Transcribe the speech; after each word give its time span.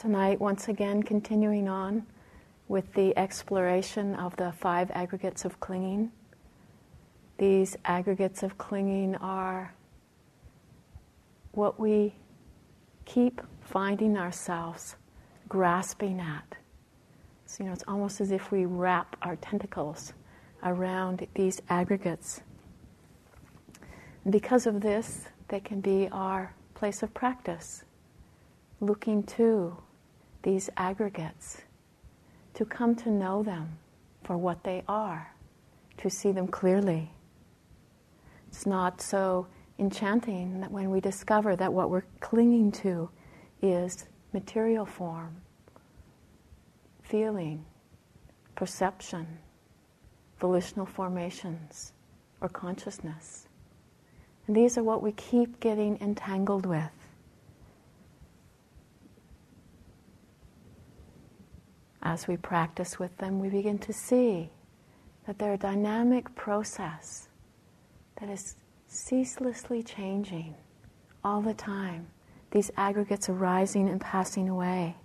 Tonight, 0.00 0.40
once 0.40 0.68
again, 0.68 1.02
continuing 1.02 1.68
on 1.68 2.06
with 2.68 2.90
the 2.94 3.14
exploration 3.18 4.14
of 4.14 4.34
the 4.36 4.50
five 4.50 4.90
aggregates 4.92 5.44
of 5.44 5.60
clinging. 5.60 6.10
These 7.36 7.76
aggregates 7.84 8.42
of 8.42 8.56
clinging 8.56 9.16
are 9.16 9.74
what 11.52 11.78
we 11.78 12.14
keep 13.04 13.42
finding 13.60 14.16
ourselves 14.16 14.96
grasping 15.50 16.18
at. 16.18 16.56
So, 17.44 17.64
you 17.64 17.68
know, 17.68 17.74
it's 17.74 17.84
almost 17.86 18.22
as 18.22 18.30
if 18.30 18.50
we 18.50 18.64
wrap 18.64 19.16
our 19.20 19.36
tentacles 19.36 20.14
around 20.62 21.26
these 21.34 21.60
aggregates. 21.68 22.40
And 24.24 24.32
because 24.32 24.66
of 24.66 24.80
this, 24.80 25.26
they 25.48 25.60
can 25.60 25.82
be 25.82 26.08
our 26.10 26.54
place 26.72 27.02
of 27.02 27.12
practice, 27.12 27.84
looking 28.80 29.24
to 29.24 29.76
these 30.42 30.70
aggregates, 30.76 31.62
to 32.54 32.64
come 32.64 32.94
to 32.96 33.10
know 33.10 33.42
them 33.42 33.78
for 34.24 34.36
what 34.36 34.64
they 34.64 34.82
are, 34.88 35.34
to 35.98 36.10
see 36.10 36.32
them 36.32 36.48
clearly. 36.48 37.10
It's 38.48 38.66
not 38.66 39.00
so 39.00 39.46
enchanting 39.78 40.60
that 40.60 40.70
when 40.70 40.90
we 40.90 41.00
discover 41.00 41.56
that 41.56 41.72
what 41.72 41.90
we're 41.90 42.04
clinging 42.20 42.72
to 42.72 43.10
is 43.62 44.06
material 44.32 44.86
form, 44.86 45.36
feeling, 47.02 47.64
perception, 48.54 49.26
volitional 50.38 50.86
formations, 50.86 51.92
or 52.40 52.48
consciousness. 52.48 53.48
And 54.46 54.56
these 54.56 54.76
are 54.76 54.82
what 54.82 55.02
we 55.02 55.12
keep 55.12 55.60
getting 55.60 55.98
entangled 56.00 56.66
with. 56.66 56.90
As 62.02 62.26
we 62.26 62.36
practice 62.36 62.98
with 62.98 63.16
them, 63.18 63.40
we 63.40 63.48
begin 63.48 63.78
to 63.80 63.92
see 63.92 64.50
that 65.26 65.38
they're 65.38 65.54
a 65.54 65.58
dynamic 65.58 66.34
process 66.34 67.28
that 68.18 68.30
is 68.30 68.56
ceaselessly 68.86 69.82
changing 69.82 70.54
all 71.22 71.42
the 71.42 71.54
time. 71.54 72.08
These 72.50 72.70
aggregates 72.76 73.28
arising 73.28 73.88
and 73.88 74.00
passing 74.00 74.48
away. 74.48 74.96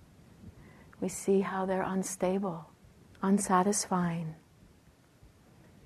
We 1.00 1.08
see 1.08 1.40
how 1.40 1.66
they're 1.66 1.82
unstable, 1.82 2.70
unsatisfying, 3.22 4.34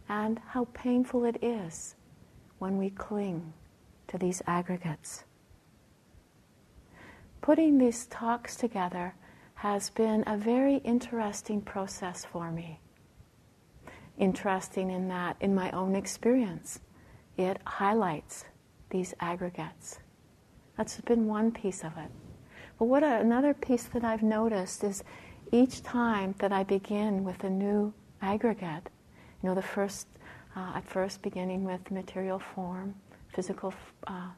and 0.08 0.40
how 0.48 0.66
painful 0.72 1.24
it 1.24 1.42
is 1.42 1.96
when 2.58 2.78
we 2.78 2.90
cling 2.90 3.52
to 4.08 4.18
these 4.18 4.42
aggregates. 4.46 5.24
Putting 7.40 7.78
these 7.78 8.06
talks 8.06 8.56
together 8.56 9.14
has 9.60 9.90
been 9.90 10.24
a 10.26 10.38
very 10.38 10.76
interesting 10.76 11.60
process 11.60 12.24
for 12.24 12.50
me. 12.50 12.80
Interesting 14.16 14.90
in 14.90 15.08
that, 15.08 15.36
in 15.38 15.54
my 15.54 15.70
own 15.72 15.94
experience, 15.94 16.80
it 17.36 17.58
highlights 17.66 18.46
these 18.88 19.12
aggregates. 19.20 19.98
That's 20.78 20.98
been 21.02 21.26
one 21.26 21.52
piece 21.52 21.84
of 21.84 21.92
it. 21.98 22.10
But 22.78 22.86
what 22.86 23.02
a, 23.02 23.20
another 23.20 23.52
piece 23.52 23.84
that 23.92 24.02
I've 24.02 24.22
noticed 24.22 24.82
is 24.82 25.04
each 25.52 25.82
time 25.82 26.34
that 26.38 26.52
I 26.52 26.62
begin 26.62 27.22
with 27.22 27.44
a 27.44 27.50
new 27.50 27.92
aggregate, 28.22 28.88
you 29.42 29.50
know, 29.50 29.54
the 29.54 29.60
first, 29.60 30.06
uh, 30.56 30.72
at 30.76 30.88
first 30.88 31.20
beginning 31.20 31.64
with 31.64 31.90
material 31.90 32.38
form, 32.38 32.94
physical, 33.34 33.74
uh, 34.06 34.30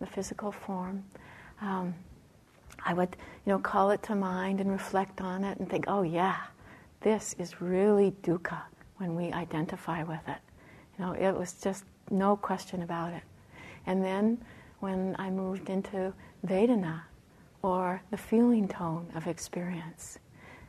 the 0.00 0.06
physical 0.06 0.52
form, 0.52 1.02
um, 1.62 1.94
I 2.84 2.94
would, 2.94 3.16
you 3.44 3.52
know, 3.52 3.58
call 3.58 3.90
it 3.90 4.02
to 4.04 4.14
mind 4.14 4.60
and 4.60 4.70
reflect 4.70 5.20
on 5.20 5.44
it 5.44 5.58
and 5.58 5.68
think, 5.68 5.84
oh 5.88 6.02
yeah, 6.02 6.36
this 7.00 7.34
is 7.38 7.60
really 7.60 8.12
dukkha 8.22 8.60
when 8.96 9.14
we 9.14 9.32
identify 9.32 10.02
with 10.02 10.26
it. 10.26 10.38
You 10.98 11.04
know, 11.04 11.12
it 11.12 11.32
was 11.32 11.54
just 11.54 11.84
no 12.10 12.36
question 12.36 12.82
about 12.82 13.12
it. 13.12 13.22
And 13.86 14.04
then 14.04 14.38
when 14.80 15.16
I 15.18 15.30
moved 15.30 15.70
into 15.70 16.12
Vedana, 16.46 17.02
or 17.62 18.00
the 18.10 18.16
feeling 18.16 18.68
tone 18.68 19.06
of 19.14 19.26
experience, 19.26 20.18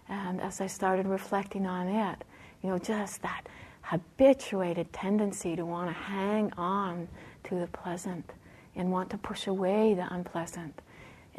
and 0.08 0.42
as 0.42 0.60
I 0.60 0.68
started 0.68 1.06
reflecting 1.06 1.68
on 1.68 1.88
it, 1.88 2.24
you 2.64 2.70
know, 2.70 2.80
just 2.80 3.22
that 3.22 3.44
habituated 3.82 4.92
tendency 4.92 5.56
to 5.56 5.66
want 5.66 5.90
to 5.90 5.94
hang 5.94 6.52
on 6.58 7.08
to 7.44 7.56
the 7.56 7.68
pleasant 7.68 8.32
and 8.76 8.92
want 8.92 9.10
to 9.12 9.18
push 9.18 9.48
away 9.48 9.94
the 9.94 10.12
unpleasant 10.14 10.82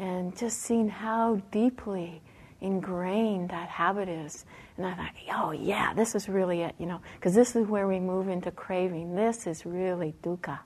and 0.01 0.35
just 0.35 0.63
seeing 0.63 0.89
how 0.89 1.39
deeply 1.51 2.23
ingrained 2.59 3.49
that 3.49 3.69
habit 3.69 4.09
is. 4.09 4.45
And 4.75 4.85
I 4.87 4.95
thought, 4.95 5.13
oh 5.31 5.51
yeah, 5.51 5.93
this 5.93 6.15
is 6.15 6.27
really 6.27 6.61
it, 6.61 6.73
you 6.79 6.87
know, 6.87 6.99
because 7.15 7.35
this 7.35 7.55
is 7.55 7.67
where 7.67 7.87
we 7.87 7.99
move 7.99 8.27
into 8.27 8.49
craving. 8.49 9.13
This 9.15 9.45
is 9.45 9.63
really 9.63 10.15
dukkha. 10.23 10.57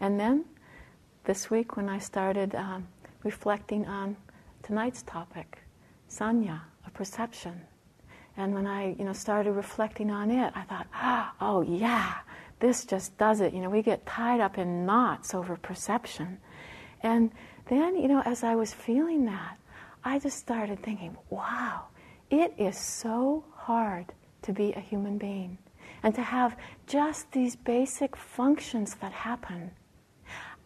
And 0.00 0.20
then 0.20 0.44
this 1.24 1.50
week 1.50 1.76
when 1.76 1.88
I 1.88 1.98
started 1.98 2.54
um, 2.54 2.86
reflecting 3.24 3.86
on 3.86 4.16
tonight's 4.62 5.02
topic, 5.02 5.58
sanna, 6.06 6.62
a 6.86 6.90
perception, 6.90 7.60
and 8.36 8.54
when 8.54 8.68
I, 8.68 8.94
you 8.96 9.04
know, 9.04 9.12
started 9.12 9.52
reflecting 9.52 10.12
on 10.12 10.30
it, 10.30 10.52
I 10.54 10.62
thought, 10.62 10.86
oh 11.40 11.62
yeah, 11.62 12.18
this 12.60 12.84
just 12.84 13.18
does 13.18 13.40
it. 13.40 13.52
You 13.52 13.62
know, 13.62 13.70
we 13.70 13.82
get 13.82 14.06
tied 14.06 14.40
up 14.40 14.58
in 14.58 14.86
knots 14.86 15.34
over 15.34 15.56
perception. 15.56 16.38
And 17.02 17.32
then, 17.66 17.96
you 17.96 18.08
know, 18.08 18.22
as 18.24 18.44
I 18.44 18.54
was 18.54 18.72
feeling 18.72 19.24
that, 19.26 19.58
I 20.04 20.18
just 20.18 20.38
started 20.38 20.82
thinking, 20.82 21.16
wow, 21.30 21.84
it 22.30 22.54
is 22.58 22.78
so 22.78 23.44
hard 23.54 24.06
to 24.42 24.52
be 24.52 24.72
a 24.72 24.80
human 24.80 25.16
being 25.18 25.56
and 26.02 26.14
to 26.14 26.22
have 26.22 26.56
just 26.86 27.32
these 27.32 27.56
basic 27.56 28.14
functions 28.14 28.96
that 28.96 29.12
happen. 29.12 29.70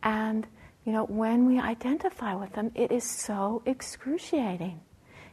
And, 0.02 0.46
you 0.84 0.92
know, 0.92 1.04
when 1.04 1.46
we 1.46 1.60
identify 1.60 2.34
with 2.34 2.52
them, 2.54 2.72
it 2.74 2.90
is 2.90 3.04
so 3.04 3.62
excruciating. 3.64 4.80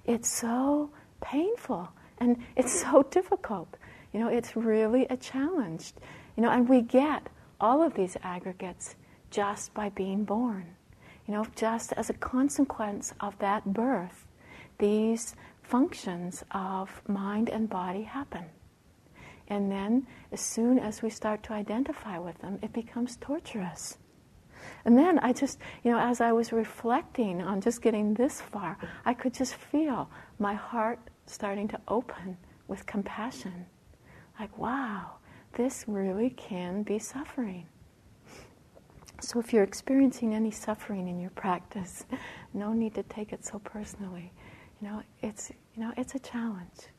It's 0.05 0.29
so 0.29 0.91
painful 1.21 1.89
and 2.19 2.37
it's 2.55 2.81
so 2.81 3.03
difficult. 3.11 3.75
You 4.13 4.19
know, 4.19 4.27
it's 4.27 4.55
really 4.55 5.07
a 5.09 5.17
challenge. 5.17 5.93
You 6.37 6.43
know, 6.43 6.51
and 6.51 6.69
we 6.69 6.81
get 6.81 7.27
all 7.59 7.81
of 7.81 7.95
these 7.95 8.15
aggregates 8.21 8.95
just 9.31 9.73
by 9.73 9.89
being 9.89 10.23
born. 10.23 10.74
You 11.27 11.33
know, 11.33 11.45
just 11.55 11.93
as 11.93 12.09
a 12.09 12.13
consequence 12.13 13.13
of 13.19 13.37
that 13.39 13.73
birth, 13.73 14.27
these 14.77 15.35
functions 15.63 16.43
of 16.51 17.01
mind 17.07 17.49
and 17.49 17.69
body 17.69 18.03
happen. 18.03 18.45
And 19.47 19.71
then, 19.71 20.07
as 20.31 20.41
soon 20.41 20.79
as 20.79 21.01
we 21.01 21.09
start 21.09 21.43
to 21.43 21.53
identify 21.53 22.17
with 22.17 22.37
them, 22.39 22.59
it 22.61 22.73
becomes 22.73 23.17
torturous. 23.17 23.97
And 24.85 24.97
then 24.97 25.19
I 25.19 25.33
just, 25.33 25.59
you 25.83 25.91
know, 25.91 25.99
as 25.99 26.21
I 26.21 26.31
was 26.31 26.51
reflecting 26.51 27.41
on 27.41 27.61
just 27.61 27.81
getting 27.81 28.13
this 28.13 28.41
far, 28.41 28.77
I 29.05 29.13
could 29.13 29.33
just 29.33 29.55
feel 29.55 30.09
my 30.39 30.53
heart 30.53 30.99
starting 31.27 31.67
to 31.69 31.79
open 31.87 32.37
with 32.67 32.85
compassion. 32.85 33.65
Like, 34.39 34.57
wow, 34.57 35.11
this 35.53 35.85
really 35.87 36.31
can 36.31 36.83
be 36.83 36.99
suffering. 36.99 37.67
So 39.25 39.39
if 39.39 39.51
you're 39.51 39.63
experiencing 39.63 40.35
any 40.35 40.51
suffering 40.51 41.07
in 41.07 41.19
your 41.19 41.31
practice, 41.31 42.05
no 42.53 42.73
need 42.73 42.93
to 42.93 43.01
take 43.03 43.33
it 43.33 43.43
so 43.43 43.57
personally. 43.57 44.31
You 44.79 44.87
know, 44.87 45.01
it's 45.23 45.51
you 45.75 45.81
know, 45.81 45.91
it's 45.97 46.13
a 46.13 46.19
challenge. 46.19 46.89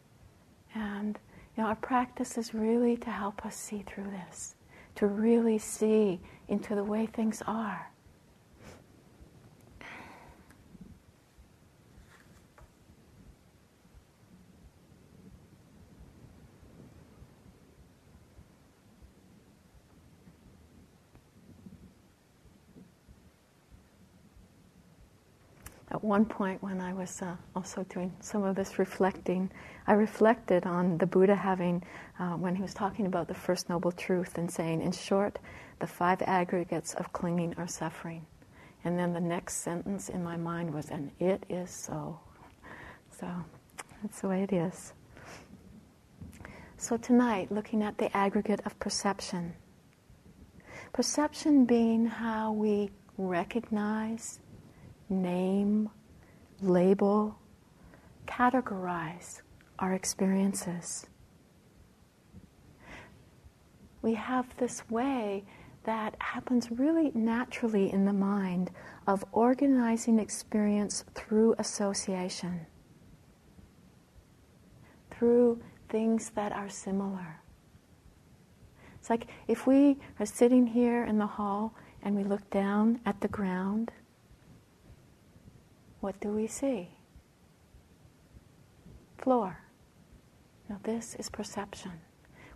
And 0.75 1.17
you 1.57 1.63
know, 1.63 1.69
our 1.69 1.77
practice 1.77 2.37
is 2.37 2.53
really 2.53 2.97
to 2.97 3.11
help 3.11 3.47
us 3.47 3.55
see 3.55 3.85
through 3.87 4.11
this, 4.11 4.57
to 4.97 5.07
really 5.07 5.59
see 5.59 6.19
into 6.49 6.75
the 6.75 6.83
way 6.83 7.07
things 7.07 7.45
are. 7.47 7.93
At 25.97 26.05
one 26.05 26.27
point 26.27 26.63
when 26.63 26.79
I 26.79 26.93
was 26.93 27.23
uh, 27.23 27.37
also 27.55 27.83
doing 27.85 28.13
some 28.21 28.45
of 28.45 28.55
this 28.55 28.79
reflecting, 28.79 29.51
I 29.87 29.95
reflected 29.95 30.67
on 30.67 30.99
the 30.99 31.07
Buddha 31.07 31.35
having, 31.35 31.83
uh, 32.19 32.33
when 32.33 32.55
he 32.55 32.61
was 32.61 32.75
talking 32.75 33.07
about 33.07 33.29
the 33.29 33.35
First 33.35 33.71
Noble 33.71 33.91
Truth 33.91 34.37
and 34.37 34.51
saying, 34.51 34.83
in 34.83 34.93
short, 34.93 35.39
the 35.79 35.87
five 35.87 36.21
aggregates 36.21 36.93
of 36.95 37.11
clinging 37.15 37.55
are 37.57 37.67
suffering. 37.67 38.27
And 38.85 38.99
then 38.99 39.15
the 39.15 39.21
next 39.21 39.63
sentence 39.63 40.11
in 40.11 40.23
my 40.23 40.37
mind 40.37 40.75
was, 40.75 40.91
and 40.91 41.11
it 41.19 41.45
is 41.49 41.71
so. 41.71 42.21
So 43.19 43.27
that's 44.03 44.21
the 44.21 44.29
way 44.29 44.43
it 44.43 44.53
is. 44.53 44.93
So 46.77 46.99
tonight, 46.99 47.51
looking 47.51 47.83
at 47.83 47.97
the 47.97 48.15
aggregate 48.15 48.61
of 48.67 48.79
perception. 48.79 49.55
Perception 50.93 51.65
being 51.65 52.05
how 52.05 52.53
we 52.53 52.91
recognize 53.17 54.41
name, 55.09 55.89
label, 56.61 57.39
categorize 58.27 59.43
our 59.79 59.93
experiences. 59.93 61.07
We 64.03 64.15
have 64.15 64.57
this 64.57 64.89
way 64.89 65.45
that 65.85 66.17
happens 66.19 66.71
really 66.71 67.13
naturally 67.15 67.93
in 67.93 68.05
the 68.05 68.13
mind 68.13 68.71
of 69.07 69.25
organizing 69.33 70.19
experience 70.19 71.05
through 71.15 71.55
association, 71.59 72.67
through 75.11 75.63
things 75.89 76.31
that 76.31 76.53
are 76.53 76.69
similar. 76.69 77.41
It's 78.99 79.09
like 79.09 79.29
if 79.47 79.69
we 79.69 79.99
are 80.19 80.27
sitting 80.27 80.67
here 80.67 81.05
in 81.05 81.19
the 81.19 81.27
hall 81.27 81.75
and 82.03 82.17
we 82.17 82.25
look 82.25 82.51
down 82.51 83.01
at 83.07 83.21
the 83.21 83.29
ground, 83.29 83.93
what 86.01 86.19
do 86.21 86.29
we 86.29 86.47
see? 86.47 86.89
Floor. 89.19 89.59
Now, 90.69 90.81
this 90.83 91.15
is 91.19 91.29
perception. 91.31 91.93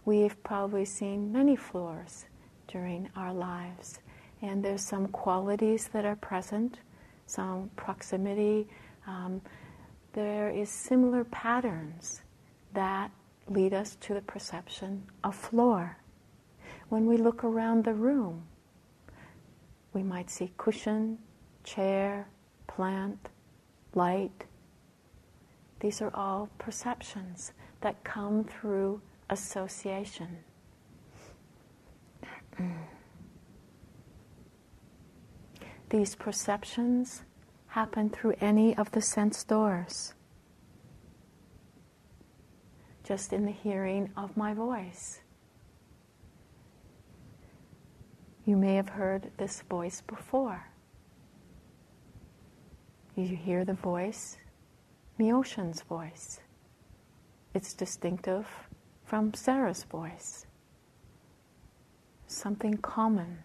We've 0.04 0.42
probably 0.42 0.84
seen 0.84 1.32
many 1.32 1.56
floors 1.56 2.26
during 2.68 3.08
our 3.16 3.32
lives, 3.32 4.00
and 4.42 4.64
there's 4.64 4.82
some 4.82 5.08
qualities 5.08 5.88
that 5.92 6.04
are 6.04 6.16
present, 6.16 6.78
some 7.26 7.70
proximity. 7.76 8.68
Um, 9.06 9.40
there 10.12 10.50
is 10.50 10.68
similar 10.70 11.24
patterns 11.24 12.22
that 12.72 13.10
lead 13.48 13.74
us 13.74 13.96
to 14.00 14.14
the 14.14 14.20
perception 14.22 15.02
of 15.24 15.34
floor. 15.34 15.96
When 16.88 17.06
we 17.06 17.16
look 17.16 17.44
around 17.44 17.84
the 17.84 17.94
room, 17.94 18.44
we 19.92 20.02
might 20.02 20.30
see 20.30 20.52
cushion, 20.56 21.18
chair, 21.64 22.28
plant, 22.80 23.28
light. 23.94 24.46
These 25.80 26.00
are 26.00 26.10
all 26.14 26.48
perceptions 26.56 27.52
that 27.82 28.02
come 28.04 28.42
through 28.42 29.02
association. 29.28 30.38
These 35.90 36.14
perceptions 36.14 37.24
happen 37.66 38.08
through 38.08 38.36
any 38.40 38.74
of 38.78 38.90
the 38.92 39.02
sense 39.02 39.44
doors. 39.44 40.14
Just 43.04 43.34
in 43.34 43.44
the 43.44 43.52
hearing 43.52 44.08
of 44.16 44.38
my 44.38 44.54
voice. 44.54 45.20
You 48.46 48.56
may 48.56 48.76
have 48.76 48.88
heard 48.88 49.32
this 49.36 49.60
voice 49.68 50.00
before. 50.00 50.69
You 53.20 53.36
hear 53.36 53.66
the 53.66 53.74
voice, 53.74 54.38
Myoshin's 55.18 55.82
voice. 55.82 56.40
It's 57.52 57.74
distinctive 57.74 58.48
from 59.04 59.34
Sarah's 59.34 59.84
voice. 59.84 60.46
Something 62.26 62.78
common. 62.78 63.40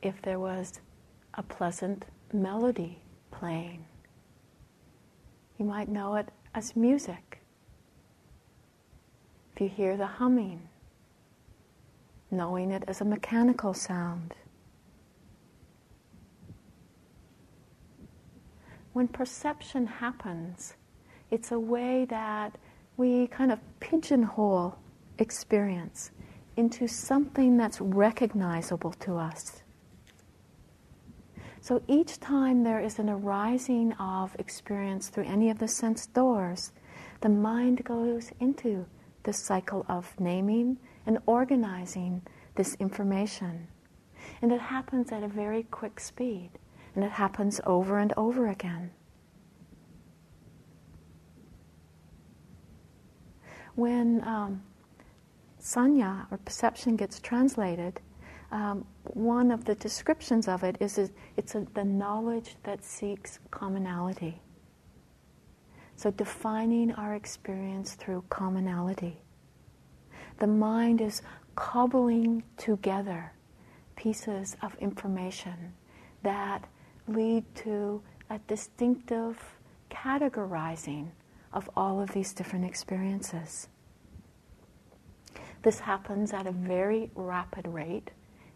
If 0.00 0.22
there 0.22 0.38
was 0.38 0.80
a 1.34 1.42
pleasant 1.42 2.06
melody 2.32 3.02
playing, 3.30 3.84
you 5.58 5.66
might 5.66 5.90
know 5.90 6.14
it 6.14 6.30
as 6.54 6.74
music 6.74 7.42
If 9.52 9.60
you 9.60 9.68
hear 9.68 9.98
the 9.98 10.06
humming, 10.06 10.69
knowing 12.30 12.70
it 12.70 12.84
as 12.86 13.00
a 13.00 13.04
mechanical 13.04 13.74
sound. 13.74 14.34
When 18.92 19.08
perception 19.08 19.86
happens, 19.86 20.74
it's 21.30 21.52
a 21.52 21.58
way 21.58 22.06
that 22.06 22.58
we 22.96 23.28
kind 23.28 23.52
of 23.52 23.60
pigeonhole 23.78 24.76
experience 25.18 26.10
into 26.56 26.88
something 26.88 27.56
that's 27.56 27.80
recognizable 27.80 28.92
to 28.92 29.16
us. 29.16 29.62
So 31.62 31.82
each 31.86 32.18
time 32.18 32.64
there 32.64 32.80
is 32.80 32.98
an 32.98 33.08
arising 33.08 33.92
of 33.94 34.34
experience 34.38 35.08
through 35.08 35.24
any 35.24 35.50
of 35.50 35.58
the 35.58 35.68
sense 35.68 36.06
doors, 36.06 36.72
the 37.20 37.28
mind 37.28 37.84
goes 37.84 38.30
into 38.40 38.86
the 39.22 39.32
cycle 39.32 39.84
of 39.88 40.18
naming 40.18 40.78
and 41.10 41.18
organizing 41.26 42.22
this 42.54 42.76
information. 42.76 43.66
And 44.42 44.52
it 44.52 44.60
happens 44.60 45.10
at 45.10 45.24
a 45.24 45.26
very 45.26 45.64
quick 45.64 45.98
speed, 45.98 46.50
and 46.94 47.02
it 47.02 47.10
happens 47.10 47.60
over 47.66 47.98
and 47.98 48.12
over 48.16 48.46
again. 48.46 48.92
When 53.74 54.22
um, 54.22 54.62
sanna 55.58 56.28
or 56.30 56.38
perception 56.38 56.94
gets 56.94 57.18
translated, 57.18 58.00
um, 58.52 58.86
one 59.02 59.50
of 59.50 59.64
the 59.64 59.74
descriptions 59.74 60.46
of 60.46 60.62
it 60.62 60.76
is, 60.78 61.10
it's 61.36 61.56
a, 61.56 61.66
the 61.74 61.82
knowledge 61.82 62.54
that 62.62 62.84
seeks 62.84 63.40
commonality. 63.50 64.40
So, 65.96 66.12
defining 66.12 66.92
our 66.92 67.16
experience 67.16 67.94
through 67.94 68.22
commonality. 68.28 69.20
The 70.40 70.46
mind 70.46 71.00
is 71.00 71.22
cobbling 71.54 72.42
together 72.56 73.32
pieces 73.94 74.56
of 74.62 74.74
information 74.76 75.74
that 76.22 76.66
lead 77.06 77.44
to 77.56 78.02
a 78.30 78.38
distinctive 78.48 79.38
categorizing 79.90 81.08
of 81.52 81.68
all 81.76 82.00
of 82.00 82.12
these 82.12 82.32
different 82.32 82.64
experiences. 82.64 83.68
This 85.62 85.80
happens 85.80 86.32
at 86.32 86.46
a 86.46 86.52
very 86.52 87.10
rapid 87.14 87.68
rate, 87.68 88.10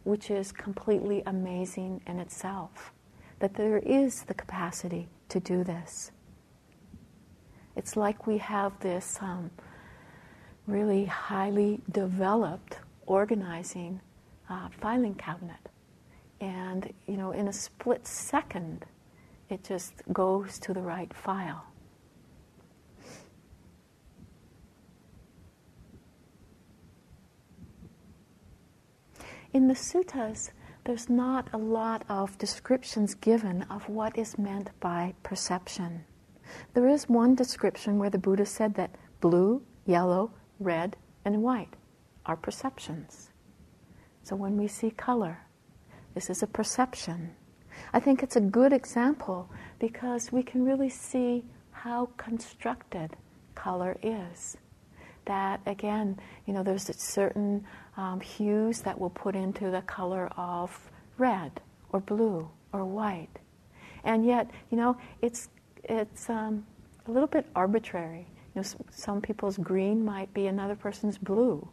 which 0.04 0.30
is 0.30 0.52
completely 0.52 1.22
amazing 1.26 2.00
in 2.06 2.18
itself, 2.18 2.94
that 3.40 3.54
there 3.54 3.78
is 3.78 4.22
the 4.22 4.34
capacity 4.34 5.08
to 5.28 5.38
do 5.38 5.62
this. 5.62 6.12
It's 7.76 7.94
like 7.94 8.26
we 8.26 8.38
have 8.38 8.78
this 8.80 9.18
um, 9.20 9.50
really 10.66 11.04
highly 11.04 11.80
developed 11.90 12.78
organizing 13.06 14.00
uh, 14.48 14.68
filing 14.80 15.14
cabinet. 15.14 15.68
And, 16.40 16.92
you 17.06 17.16
know, 17.16 17.32
in 17.32 17.48
a 17.48 17.52
split 17.52 18.06
second, 18.06 18.84
it 19.48 19.62
just 19.64 19.94
goes 20.12 20.58
to 20.60 20.74
the 20.74 20.80
right 20.80 21.12
file. 21.14 21.64
In 29.52 29.68
the 29.68 29.74
suttas, 29.74 30.50
there's 30.84 31.08
not 31.08 31.48
a 31.52 31.58
lot 31.58 32.04
of 32.08 32.36
descriptions 32.38 33.14
given 33.14 33.62
of 33.70 33.88
what 33.88 34.18
is 34.18 34.36
meant 34.36 34.70
by 34.80 35.14
perception. 35.22 36.04
There 36.74 36.88
is 36.88 37.08
one 37.08 37.34
description 37.34 37.98
where 37.98 38.10
the 38.10 38.18
Buddha 38.18 38.44
said 38.44 38.74
that 38.74 38.96
blue, 39.20 39.62
yellow, 39.86 40.32
red, 40.64 40.96
and 41.24 41.42
white 41.42 41.74
are 42.26 42.36
perceptions. 42.36 43.30
So 44.22 44.36
when 44.36 44.56
we 44.56 44.68
see 44.68 44.90
color, 44.90 45.38
this 46.14 46.30
is 46.30 46.42
a 46.42 46.46
perception. 46.46 47.32
I 47.92 48.00
think 48.00 48.22
it's 48.22 48.36
a 48.36 48.40
good 48.40 48.72
example 48.72 49.50
because 49.78 50.32
we 50.32 50.42
can 50.42 50.64
really 50.64 50.88
see 50.88 51.44
how 51.72 52.08
constructed 52.16 53.16
color 53.54 53.96
is. 54.02 54.56
That 55.26 55.60
again, 55.66 56.18
you 56.46 56.54
know, 56.54 56.62
there's 56.62 56.90
certain 56.96 57.64
um, 57.96 58.20
hues 58.20 58.80
that 58.82 58.98
we'll 58.98 59.10
put 59.10 59.34
into 59.34 59.70
the 59.70 59.82
color 59.82 60.28
of 60.36 60.90
red 61.18 61.60
or 61.90 62.00
blue 62.00 62.48
or 62.72 62.84
white, 62.84 63.38
and 64.04 64.26
yet, 64.26 64.50
you 64.70 64.76
know, 64.76 64.96
it's 65.22 65.48
it's 65.84 66.28
um, 66.28 66.66
a 67.06 67.10
little 67.10 67.26
bit 67.26 67.46
arbitrary. 67.54 68.26
You 68.54 68.62
know, 68.62 68.68
some 68.90 69.20
people's 69.20 69.58
green 69.58 70.04
might 70.04 70.32
be 70.32 70.46
another 70.46 70.76
person's 70.76 71.18
blue, 71.18 71.66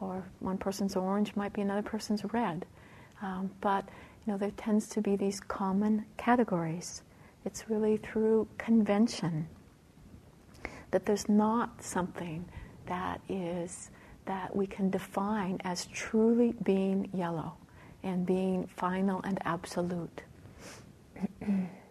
or 0.00 0.24
one 0.40 0.58
person's 0.58 0.96
orange 0.96 1.34
might 1.36 1.52
be 1.52 1.62
another 1.62 1.82
person's 1.82 2.24
red. 2.32 2.66
Um, 3.22 3.50
but 3.60 3.88
you 4.26 4.32
know, 4.32 4.38
there 4.38 4.50
tends 4.56 4.88
to 4.90 5.00
be 5.00 5.16
these 5.16 5.40
common 5.40 6.04
categories. 6.16 7.02
It's 7.44 7.70
really 7.70 7.96
through 7.96 8.48
convention 8.58 9.48
that 10.90 11.06
there's 11.06 11.28
not 11.28 11.82
something 11.82 12.44
that 12.86 13.20
is 13.28 13.90
that 14.26 14.54
we 14.54 14.66
can 14.66 14.90
define 14.90 15.58
as 15.64 15.86
truly 15.86 16.54
being 16.64 17.08
yellow 17.12 17.54
and 18.02 18.26
being 18.26 18.66
final 18.66 19.20
and 19.24 19.38
absolute. 19.44 20.22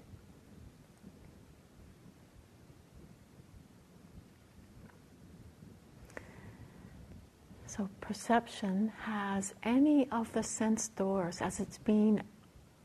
So 7.75 7.89
perception 7.99 8.93
has 9.01 9.53
any 9.63 10.09
of 10.09 10.31
the 10.31 10.43
sense 10.43 10.87
doors 10.87 11.41
as 11.41 11.59
its 11.59 11.77
being 11.77 12.21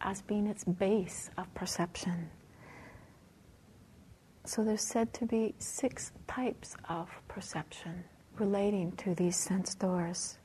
as 0.01 0.23
being 0.23 0.49
its 0.49 0.65
base 0.65 1.31
of 1.39 1.53
perception. 1.55 2.29
So 4.45 4.65
there's 4.65 4.83
said 4.83 5.15
to 5.15 5.27
be 5.27 5.55
six 5.59 6.11
types 6.27 6.75
of 6.89 7.09
perception 7.29 8.03
relating 8.37 8.91
to 8.93 9.15
these 9.15 9.37
sense 9.37 9.77
doors. 9.77 10.39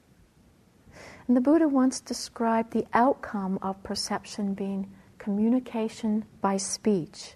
And 1.28 1.36
the 1.36 1.42
Buddha 1.42 1.68
once 1.68 2.00
described 2.00 2.72
the 2.72 2.86
outcome 2.94 3.58
of 3.64 3.82
perception 3.82 4.54
being 4.54 4.92
communication 5.18 6.24
by 6.42 6.58
speech. 6.58 7.34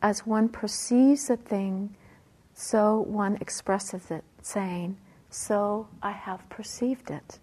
As 0.00 0.24
one 0.24 0.48
perceives 0.48 1.28
a 1.28 1.36
thing, 1.36 1.96
so 2.54 3.00
one 3.00 3.36
expresses 3.42 4.10
it, 4.10 4.24
saying, 4.40 4.96
So 5.30 5.88
I 6.02 6.12
have 6.12 6.48
perceived 6.48 7.10
it. 7.10 7.38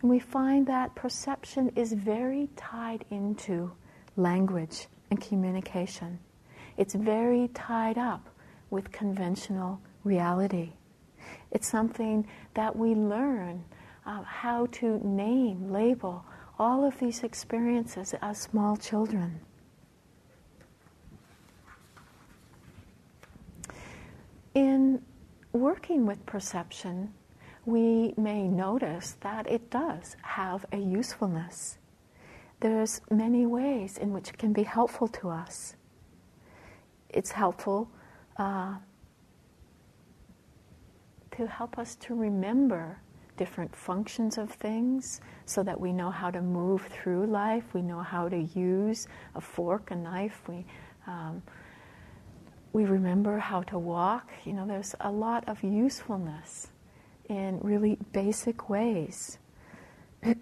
And 0.00 0.10
we 0.10 0.18
find 0.18 0.66
that 0.66 0.94
perception 0.94 1.70
is 1.76 1.92
very 1.92 2.48
tied 2.56 3.04
into 3.10 3.72
language 4.16 4.86
and 5.10 5.20
communication. 5.20 6.18
It's 6.76 6.94
very 6.94 7.48
tied 7.48 7.98
up 7.98 8.28
with 8.70 8.90
conventional 8.92 9.80
reality. 10.02 10.72
It's 11.50 11.68
something 11.68 12.26
that 12.54 12.74
we 12.74 12.94
learn 12.94 13.64
uh, 14.06 14.22
how 14.22 14.66
to 14.66 14.98
name, 15.06 15.70
label 15.70 16.24
all 16.58 16.84
of 16.84 16.98
these 16.98 17.22
experiences 17.22 18.14
as 18.22 18.38
small 18.38 18.76
children. 18.76 19.40
In 24.54 25.02
working 25.54 26.04
with 26.04 26.26
perception, 26.26 27.14
we 27.64 28.12
may 28.16 28.46
notice 28.46 29.16
that 29.20 29.50
it 29.50 29.70
does 29.70 30.16
have 30.22 30.66
a 30.72 30.76
usefulness. 30.76 31.78
There's 32.60 33.00
many 33.10 33.46
ways 33.46 33.96
in 33.96 34.12
which 34.12 34.28
it 34.28 34.38
can 34.38 34.52
be 34.52 34.64
helpful 34.64 35.08
to 35.08 35.30
us. 35.30 35.76
It's 37.08 37.30
helpful 37.30 37.88
uh, 38.36 38.74
to 41.36 41.46
help 41.46 41.78
us 41.78 41.94
to 41.96 42.14
remember 42.14 43.00
different 43.36 43.74
functions 43.74 44.38
of 44.38 44.50
things 44.50 45.20
so 45.46 45.62
that 45.62 45.78
we 45.78 45.92
know 45.92 46.10
how 46.10 46.30
to 46.30 46.40
move 46.40 46.82
through 46.82 47.26
life, 47.26 47.64
we 47.74 47.82
know 47.82 48.00
how 48.00 48.28
to 48.28 48.38
use 48.38 49.06
a 49.34 49.40
fork, 49.40 49.90
a 49.90 49.96
knife, 49.96 50.42
we, 50.48 50.64
um, 51.06 51.42
we 52.74 52.84
remember 52.84 53.38
how 53.38 53.62
to 53.62 53.78
walk. 53.78 54.30
You 54.44 54.52
know, 54.52 54.66
there's 54.66 54.94
a 55.00 55.10
lot 55.10 55.48
of 55.48 55.62
usefulness 55.62 56.72
in 57.28 57.60
really 57.60 57.96
basic 58.12 58.68
ways. 58.68 59.38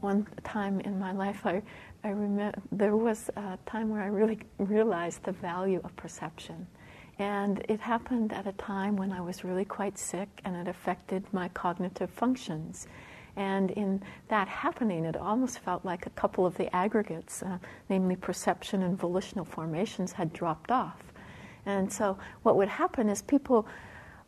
One 0.00 0.28
time 0.44 0.78
in 0.80 0.96
my 0.96 1.10
life, 1.10 1.44
I, 1.44 1.60
I 2.04 2.10
remember 2.10 2.56
there 2.70 2.96
was 2.96 3.28
a 3.36 3.58
time 3.66 3.88
where 3.90 4.00
I 4.00 4.06
really 4.06 4.38
realized 4.58 5.24
the 5.24 5.32
value 5.32 5.80
of 5.82 5.96
perception. 5.96 6.64
And 7.18 7.66
it 7.68 7.80
happened 7.80 8.32
at 8.32 8.46
a 8.46 8.52
time 8.52 8.94
when 8.94 9.10
I 9.12 9.20
was 9.20 9.42
really 9.42 9.64
quite 9.64 9.98
sick 9.98 10.28
and 10.44 10.54
it 10.54 10.68
affected 10.68 11.24
my 11.32 11.48
cognitive 11.48 12.10
functions. 12.10 12.86
And 13.38 13.70
in 13.70 14.02
that 14.26 14.48
happening, 14.48 15.04
it 15.04 15.16
almost 15.16 15.60
felt 15.60 15.84
like 15.84 16.06
a 16.06 16.10
couple 16.10 16.44
of 16.44 16.56
the 16.56 16.74
aggregates, 16.74 17.40
uh, 17.44 17.58
namely 17.88 18.16
perception 18.16 18.82
and 18.82 18.98
volitional 18.98 19.44
formations, 19.44 20.10
had 20.10 20.32
dropped 20.32 20.72
off. 20.72 21.00
And 21.64 21.90
so, 21.90 22.18
what 22.42 22.56
would 22.56 22.68
happen 22.68 23.08
is 23.08 23.22
people 23.22 23.68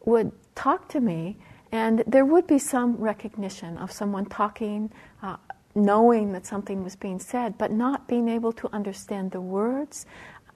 would 0.05 0.31
talk 0.55 0.88
to 0.90 1.00
me, 1.00 1.38
and 1.73 2.05
there 2.07 2.25
would 2.25 2.47
be 2.47 2.61
some 2.61 2.97
recognition 2.99 3.76
of 3.79 3.90
someone 3.90 4.26
talking, 4.26 4.93
uh, 5.23 5.38
knowing 5.75 6.31
that 6.33 6.47
something 6.47 6.85
was 6.85 6.95
being 6.95 7.19
said, 7.19 7.59
but 7.59 7.73
not 7.73 8.07
being 8.07 8.29
able 8.29 8.52
to 8.52 8.73
understand 8.73 9.33
the 9.33 9.40
words, 9.40 10.07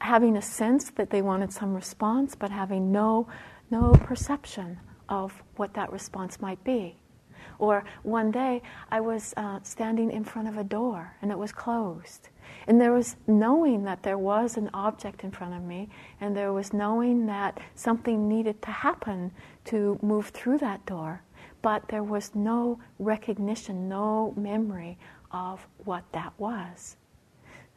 having 0.00 0.36
a 0.36 0.42
sense 0.42 0.90
that 0.90 1.10
they 1.10 1.22
wanted 1.22 1.52
some 1.52 1.74
response, 1.74 2.36
but 2.36 2.52
having 2.52 2.92
no, 2.92 3.26
no 3.72 3.90
perception 3.94 4.78
of 5.08 5.42
what 5.56 5.74
that 5.74 5.90
response 5.90 6.40
might 6.40 6.62
be. 6.62 6.96
Or 7.58 7.84
one 8.02 8.30
day 8.30 8.62
I 8.90 9.00
was 9.00 9.34
uh, 9.36 9.60
standing 9.62 10.10
in 10.10 10.24
front 10.24 10.48
of 10.48 10.58
a 10.58 10.64
door 10.64 11.16
and 11.22 11.30
it 11.30 11.38
was 11.38 11.52
closed. 11.52 12.28
And 12.66 12.80
there 12.80 12.92
was 12.92 13.16
knowing 13.26 13.84
that 13.84 14.02
there 14.02 14.18
was 14.18 14.56
an 14.56 14.70
object 14.74 15.24
in 15.24 15.30
front 15.30 15.54
of 15.54 15.62
me, 15.62 15.88
and 16.20 16.36
there 16.36 16.52
was 16.52 16.72
knowing 16.72 17.26
that 17.26 17.58
something 17.74 18.28
needed 18.28 18.60
to 18.62 18.70
happen 18.70 19.32
to 19.66 19.98
move 20.02 20.28
through 20.28 20.58
that 20.58 20.84
door, 20.86 21.22
but 21.62 21.88
there 21.88 22.02
was 22.02 22.34
no 22.34 22.78
recognition, 22.98 23.88
no 23.88 24.34
memory 24.36 24.98
of 25.30 25.66
what 25.84 26.04
that 26.12 26.32
was. 26.38 26.96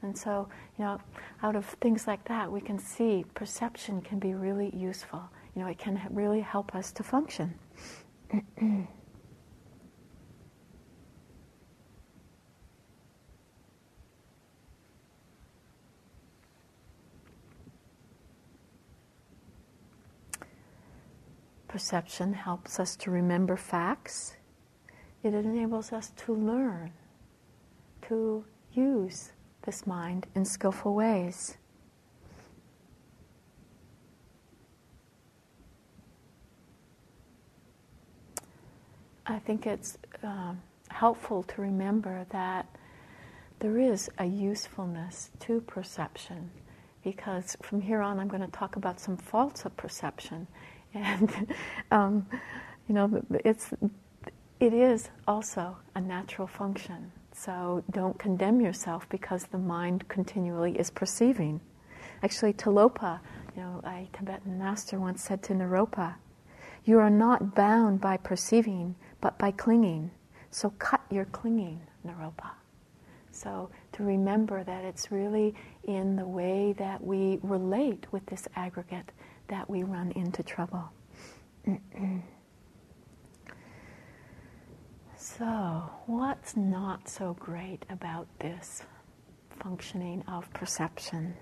And 0.01 0.17
so, 0.17 0.47
you 0.77 0.85
know, 0.85 0.99
out 1.41 1.55
of 1.55 1.65
things 1.81 2.05
like 2.07 2.23
that, 2.25 2.51
we 2.51 2.61
can 2.61 2.77
see 2.77 3.25
perception 3.33 4.01
can 4.01 4.19
be 4.19 4.35
really 4.35 4.75
useful. 4.75 5.23
You 5.55 5.63
know, 5.63 5.67
it 5.67 5.79
can 5.79 5.99
really 6.11 6.41
help 6.41 6.75
us 6.75 6.91
to 6.93 7.03
function. 7.03 7.53
Perception 21.77 22.33
helps 22.33 22.79
us 22.79 22.95
to 22.95 23.11
remember 23.11 23.55
facts. 23.55 24.35
It 25.21 25.35
enables 25.35 25.93
us 25.93 26.11
to 26.25 26.33
learn, 26.33 26.91
to 28.07 28.43
use 28.73 29.31
this 29.61 29.85
mind 29.85 30.25
in 30.33 30.43
skillful 30.43 30.95
ways. 30.95 31.55
I 39.27 39.37
think 39.37 39.67
it's 39.67 39.99
um, 40.23 40.59
helpful 40.89 41.43
to 41.43 41.61
remember 41.61 42.25
that 42.31 42.65
there 43.59 43.77
is 43.77 44.09
a 44.17 44.25
usefulness 44.25 45.29
to 45.41 45.61
perception 45.61 46.49
because 47.03 47.55
from 47.61 47.81
here 47.81 48.01
on 48.01 48.19
I'm 48.19 48.27
going 48.27 48.41
to 48.41 48.47
talk 48.47 48.77
about 48.77 48.99
some 48.99 49.15
faults 49.15 49.63
of 49.63 49.77
perception 49.77 50.47
and 50.93 51.53
um, 51.91 52.25
you 52.87 52.95
know 52.95 53.23
it's 53.45 53.73
it 54.59 54.73
is 54.73 55.09
also 55.27 55.77
a 55.95 56.01
natural 56.01 56.47
function 56.47 57.11
so 57.37 57.83
don't 57.91 58.17
condemn 58.17 58.61
yourself 58.61 59.07
because 59.09 59.45
the 59.45 59.59
mind 59.59 60.07
continually 60.07 60.77
is 60.79 60.89
perceiving. 60.89 61.61
Actually, 62.23 62.53
Tilopa, 62.53 63.19
you 63.55 63.61
know, 63.61 63.79
a 63.85 64.09
Tibetan 64.11 64.57
master 64.57 64.99
once 64.99 65.23
said 65.23 65.43
to 65.43 65.53
Naropa, 65.53 66.15
"You 66.83 66.97
are 66.97 67.11
not 67.11 67.53
bound 67.53 68.01
by 68.01 68.17
perceiving, 68.17 68.95
but 69.21 69.37
by 69.37 69.51
clinging. 69.51 70.09
So 70.49 70.71
cut 70.79 71.01
your 71.11 71.25
clinging, 71.25 71.81
Naropa." 72.03 72.53
So 73.29 73.69
to 73.91 74.03
remember 74.03 74.63
that 74.63 74.83
it's 74.83 75.11
really 75.11 75.53
in 75.83 76.15
the 76.15 76.27
way 76.27 76.73
that 76.79 77.03
we 77.03 77.39
relate 77.43 78.11
with 78.11 78.25
this 78.25 78.47
aggregate 78.55 79.11
that 79.47 79.69
we 79.69 79.83
run 79.83 80.11
into 80.11 80.43
trouble. 80.43 80.91
So, 85.19 85.89
what's 86.05 86.55
not 86.55 87.09
so 87.09 87.35
great 87.39 87.85
about 87.89 88.27
this 88.39 88.83
functioning 89.49 90.23
of 90.27 90.51
perception? 90.53 91.35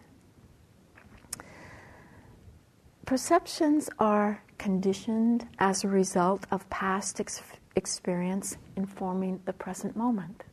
Perceptions 3.05 3.89
are 3.99 4.41
conditioned 4.57 5.47
as 5.59 5.83
a 5.83 5.87
result 5.89 6.45
of 6.51 6.69
past 6.69 7.19
ex- 7.19 7.43
experience 7.75 8.57
informing 8.77 9.41
the 9.45 9.53
present 9.53 9.95
moment. 9.95 10.45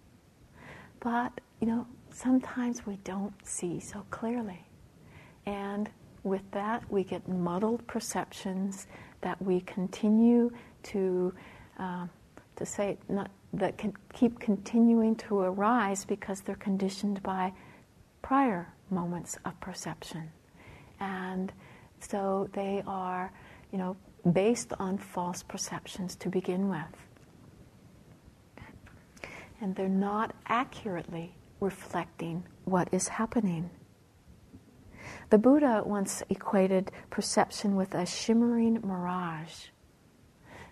But, 1.01 1.41
you 1.61 1.69
know, 1.69 1.87
sometimes 2.11 2.85
we 2.85 2.97
don't 3.05 3.35
see 3.47 3.79
so 3.81 4.05
clearly. 4.11 4.67
And 5.47 5.89
with 6.25 6.49
that, 6.53 6.83
we 6.91 7.05
get 7.05 7.27
muddled 7.29 7.87
perceptions 7.87 8.87
that 9.21 9.41
we 9.43 9.61
continue 9.61 10.51
to. 10.85 11.35
Uh, 11.79 12.07
to 12.57 12.67
say 12.67 12.99
not, 13.09 13.31
that 13.55 13.77
can 13.79 13.95
keep 14.13 14.39
continuing 14.39 15.17
to 15.17 15.41
arise 15.41 16.05
because 16.05 16.41
they're 16.41 16.55
conditioned 16.57 17.23
by 17.23 17.53
prior 18.23 18.73
moments 18.91 19.37
of 19.45 19.59
perception. 19.61 20.31
And 21.01 21.53
so 21.99 22.49
they 22.53 22.83
are, 22.87 23.33
you 23.73 23.79
know, 23.79 23.97
based 24.33 24.73
on 24.79 24.99
false 24.99 25.43
perceptions 25.43 26.15
to 26.17 26.29
begin 26.29 26.69
with. 26.69 26.79
And 29.61 29.75
they're 29.75 29.89
not 29.89 30.35
accurately 30.47 31.35
reflecting 31.61 32.45
what 32.65 32.89
is 32.93 33.09
happening. 33.09 33.71
The 35.33 35.39
Buddha 35.39 35.83
once 35.87 36.23
equated 36.29 36.93
perception 37.09 37.75
with 37.75 37.95
a 37.95 38.05
shimmering 38.05 38.83
mirage. 38.85 39.69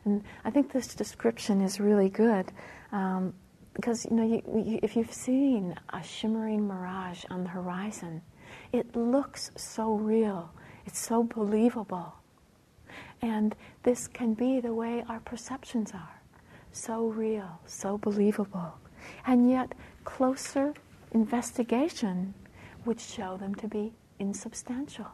And 0.04 0.22
I 0.44 0.50
think 0.50 0.70
this 0.70 0.94
description 0.94 1.62
is 1.62 1.80
really 1.80 2.10
good 2.10 2.52
um, 2.92 3.32
because 3.72 4.04
you 4.04 4.16
know, 4.16 4.22
you, 4.22 4.42
you, 4.54 4.78
if 4.82 4.96
you've 4.96 5.14
seen 5.14 5.74
a 5.94 6.02
shimmering 6.02 6.68
mirage 6.68 7.24
on 7.30 7.44
the 7.44 7.48
horizon, 7.48 8.20
it 8.70 8.94
looks 8.94 9.50
so 9.56 9.94
real. 9.94 10.52
It's 10.84 10.98
so 10.98 11.22
believable. 11.22 12.12
And 13.22 13.56
this 13.82 14.06
can 14.08 14.34
be 14.34 14.60
the 14.60 14.74
way 14.74 15.02
our 15.08 15.20
perceptions 15.20 15.92
are 15.92 16.20
so 16.72 17.06
real, 17.06 17.62
so 17.64 17.96
believable. 17.96 18.74
And 19.26 19.50
yet, 19.50 19.72
closer 20.04 20.74
investigation 21.12 22.34
would 22.84 23.00
show 23.00 23.38
them 23.38 23.54
to 23.54 23.66
be 23.66 23.94
insubstantial, 24.20 25.08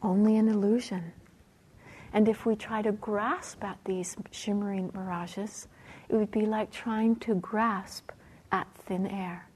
only 0.00 0.36
an 0.36 0.48
illusion. 0.48 1.12
And 2.12 2.28
if 2.28 2.46
we 2.46 2.56
try 2.56 2.80
to 2.80 2.92
grasp 2.92 3.62
at 3.62 3.78
these 3.84 4.16
shimmering 4.30 4.90
mirages, 4.94 5.68
it 6.08 6.16
would 6.16 6.30
be 6.30 6.46
like 6.46 6.70
trying 6.70 7.16
to 7.16 7.34
grasp 7.34 8.10
at 8.50 8.66
thin 8.74 9.06
air. 9.06 9.48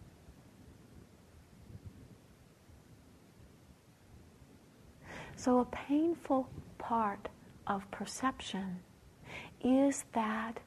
So, 5.37 5.61
a 5.61 5.65
painful 5.65 6.49
part 6.79 7.29
of 7.67 7.91
perception 7.91 8.81
is 9.65 10.05
that 10.13 10.61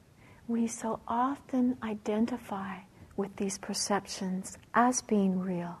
we 0.48 0.66
so 0.66 1.00
often 1.06 1.76
identify 1.82 2.78
with 3.16 3.34
these 3.36 3.58
perceptions 3.58 4.58
as 4.74 5.02
being 5.02 5.38
real. 5.38 5.78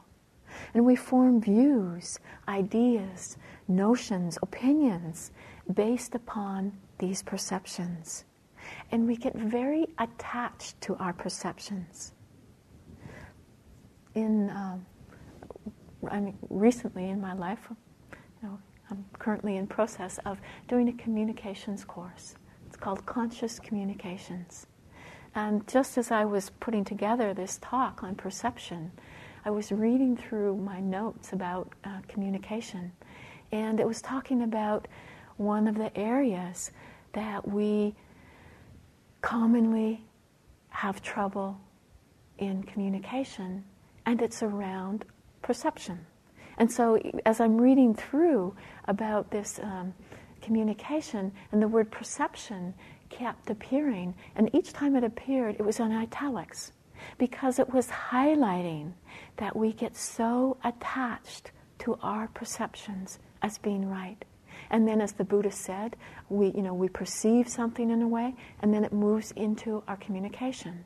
And 0.74 0.84
we 0.84 0.96
form 0.96 1.40
views, 1.40 2.18
ideas, 2.48 3.36
notions, 3.68 4.38
opinions 4.42 5.32
based 5.74 6.14
upon 6.14 6.72
these 6.98 7.22
perceptions. 7.22 8.24
And 8.90 9.06
we 9.06 9.16
get 9.16 9.34
very 9.34 9.86
attached 9.98 10.80
to 10.82 10.96
our 10.96 11.12
perceptions. 11.12 12.12
In, 14.14 14.50
um, 14.50 14.86
I 16.10 16.20
mean, 16.20 16.38
recently 16.48 17.10
in 17.10 17.20
my 17.20 17.34
life, 17.34 17.60
you 17.70 18.48
know, 18.48 18.58
I'm 18.90 19.04
currently 19.18 19.56
in 19.56 19.66
process 19.66 20.18
of 20.24 20.38
doing 20.68 20.88
a 20.88 20.92
communications 20.92 21.84
course. 21.84 22.34
It's 22.66 22.76
called 22.76 23.04
Conscious 23.06 23.58
Communications. 23.58 24.66
And 25.34 25.66
just 25.68 25.98
as 25.98 26.10
I 26.10 26.24
was 26.24 26.50
putting 26.60 26.84
together 26.84 27.34
this 27.34 27.58
talk 27.60 28.02
on 28.02 28.14
perception, 28.14 28.90
I 29.46 29.50
was 29.50 29.70
reading 29.70 30.16
through 30.16 30.56
my 30.56 30.80
notes 30.80 31.32
about 31.32 31.72
uh, 31.84 32.00
communication, 32.08 32.90
and 33.52 33.78
it 33.78 33.86
was 33.86 34.02
talking 34.02 34.42
about 34.42 34.88
one 35.36 35.68
of 35.68 35.76
the 35.76 35.96
areas 35.96 36.72
that 37.12 37.46
we 37.46 37.94
commonly 39.20 40.02
have 40.70 41.00
trouble 41.00 41.60
in 42.38 42.64
communication, 42.64 43.62
and 44.04 44.20
it's 44.20 44.42
around 44.42 45.04
perception. 45.42 46.04
And 46.58 46.70
so, 46.70 47.00
as 47.24 47.40
I'm 47.40 47.56
reading 47.56 47.94
through 47.94 48.52
about 48.86 49.30
this 49.30 49.60
um, 49.62 49.94
communication, 50.42 51.30
and 51.52 51.62
the 51.62 51.68
word 51.68 51.92
perception 51.92 52.74
kept 53.10 53.48
appearing, 53.48 54.12
and 54.34 54.52
each 54.52 54.72
time 54.72 54.96
it 54.96 55.04
appeared, 55.04 55.54
it 55.54 55.64
was 55.64 55.78
in 55.78 55.92
italics 55.92 56.72
because 57.18 57.58
it 57.58 57.72
was 57.72 57.88
highlighting 57.88 58.92
that 59.36 59.56
we 59.56 59.72
get 59.72 59.96
so 59.96 60.56
attached 60.64 61.50
to 61.78 61.98
our 62.02 62.28
perceptions 62.28 63.18
as 63.42 63.58
being 63.58 63.88
right. 63.88 64.24
And 64.70 64.88
then, 64.88 65.00
as 65.00 65.12
the 65.12 65.24
Buddha 65.24 65.52
said, 65.52 65.96
we, 66.28 66.46
you 66.48 66.62
know, 66.62 66.74
we 66.74 66.88
perceive 66.88 67.48
something 67.48 67.90
in 67.90 68.02
a 68.02 68.08
way, 68.08 68.34
and 68.60 68.72
then 68.72 68.84
it 68.84 68.92
moves 68.92 69.32
into 69.32 69.82
our 69.86 69.96
communication. 69.96 70.84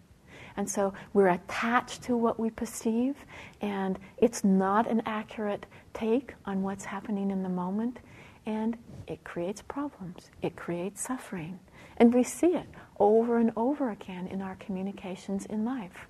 And 0.56 0.68
so 0.68 0.92
we're 1.12 1.28
attached 1.28 2.02
to 2.02 2.16
what 2.16 2.38
we 2.38 2.50
perceive, 2.50 3.16
and 3.60 3.98
it's 4.18 4.44
not 4.44 4.90
an 4.90 5.02
accurate 5.06 5.66
take 5.94 6.34
on 6.44 6.62
what's 6.62 6.84
happening 6.84 7.30
in 7.30 7.42
the 7.42 7.48
moment, 7.48 8.00
and 8.46 8.76
it 9.06 9.22
creates 9.24 9.62
problems, 9.62 10.30
it 10.42 10.56
creates 10.56 11.02
suffering. 11.02 11.58
And 11.96 12.12
we 12.12 12.22
see 12.22 12.48
it 12.48 12.66
over 12.98 13.38
and 13.38 13.52
over 13.56 13.90
again 13.90 14.26
in 14.26 14.42
our 14.42 14.56
communications 14.56 15.46
in 15.46 15.64
life. 15.64 16.08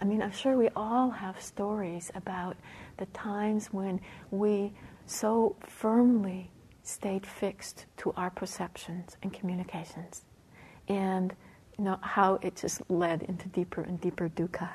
I 0.00 0.04
mean, 0.04 0.22
I'm 0.22 0.32
sure 0.32 0.56
we 0.56 0.68
all 0.74 1.10
have 1.10 1.40
stories 1.40 2.10
about 2.14 2.56
the 2.96 3.06
times 3.06 3.68
when 3.72 4.00
we 4.30 4.72
so 5.06 5.56
firmly 5.60 6.50
stayed 6.82 7.26
fixed 7.26 7.86
to 7.98 8.12
our 8.16 8.30
perceptions 8.30 9.16
and 9.22 9.32
communications. 9.32 10.24
And 10.88 11.34
you 11.78 11.84
know, 11.84 11.98
how 12.02 12.38
it 12.42 12.56
just 12.56 12.82
led 12.90 13.22
into 13.22 13.48
deeper 13.48 13.82
and 13.82 14.00
deeper 14.00 14.28
dukkha. 14.28 14.68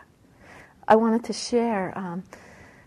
I 0.87 0.95
wanted 0.95 1.23
to 1.25 1.33
share 1.33 1.95
um, 1.97 2.23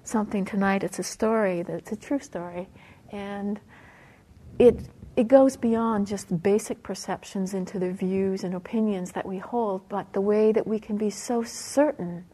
something 0.03 0.45
tonight. 0.45 0.83
It's 0.83 0.99
a 0.99 1.05
story 1.05 1.63
that's 1.63 1.93
a 1.93 1.97
true 1.97 2.19
story, 2.19 2.69
and 3.11 3.61
it 4.59 4.81
it 5.19 5.27
goes 5.27 5.57
beyond 5.57 6.07
just 6.07 6.45
basic 6.45 6.81
perceptions 6.85 7.53
into 7.53 7.81
the 7.81 7.91
views 7.91 8.45
and 8.45 8.55
opinions 8.55 9.11
that 9.11 9.27
we 9.27 9.37
hold, 9.39 9.89
but 9.89 10.13
the 10.13 10.21
way 10.21 10.53
that 10.53 10.65
we 10.65 10.79
can 10.79 10.97
be 10.97 11.11
so 11.11 11.43
certain 11.43 12.25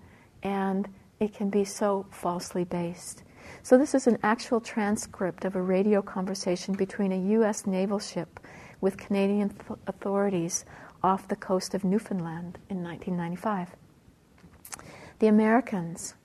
and 0.42 0.86
it 1.18 1.32
can 1.32 1.48
be 1.48 1.64
so 1.64 2.04
falsely 2.10 2.62
based. 2.62 3.22
So, 3.62 3.78
this 3.78 3.94
is 3.94 4.06
an 4.06 4.18
actual 4.22 4.60
transcript 4.60 5.46
of 5.46 5.56
a 5.56 5.62
radio 5.62 6.02
conversation 6.02 6.74
between 6.74 7.10
a 7.10 7.30
U.S. 7.38 7.66
naval 7.66 7.98
ship 7.98 8.38
with 8.82 8.98
Canadian 8.98 9.48
th- 9.48 9.80
authorities 9.86 10.66
off 11.02 11.26
the 11.26 11.36
coast 11.36 11.72
of 11.72 11.84
Newfoundland 11.84 12.58
in 12.68 12.82
1995. 12.82 13.76
The 15.20 15.28
Americans, 15.28 16.16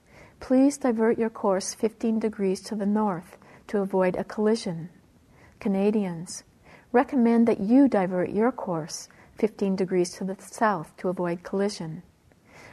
please 0.41 0.77
divert 0.77 1.17
your 1.17 1.29
course 1.29 1.73
15 1.73 2.19
degrees 2.19 2.59
to 2.63 2.75
the 2.75 2.85
north 2.85 3.37
to 3.67 3.77
avoid 3.77 4.17
a 4.17 4.25
collision. 4.25 4.89
Canadians, 5.61 6.43
recommend 6.91 7.47
that 7.47 7.59
you 7.59 7.87
divert 7.87 8.29
your 8.31 8.51
course 8.51 9.07
15 9.37 9.75
degrees 9.75 10.11
to 10.11 10.23
the 10.23 10.35
south 10.39 10.95
to 10.97 11.09
avoid 11.09 11.43
collision. 11.43 12.03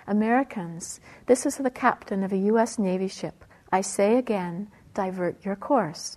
Americans, 0.06 1.00
this 1.26 1.46
is 1.46 1.56
the 1.56 1.70
captain 1.70 2.22
of 2.22 2.32
a 2.32 2.38
U.S. 2.50 2.78
Navy 2.78 3.08
ship. 3.08 3.44
I 3.72 3.80
say 3.80 4.16
again, 4.16 4.68
divert 4.94 5.44
your 5.44 5.56
course. 5.56 6.16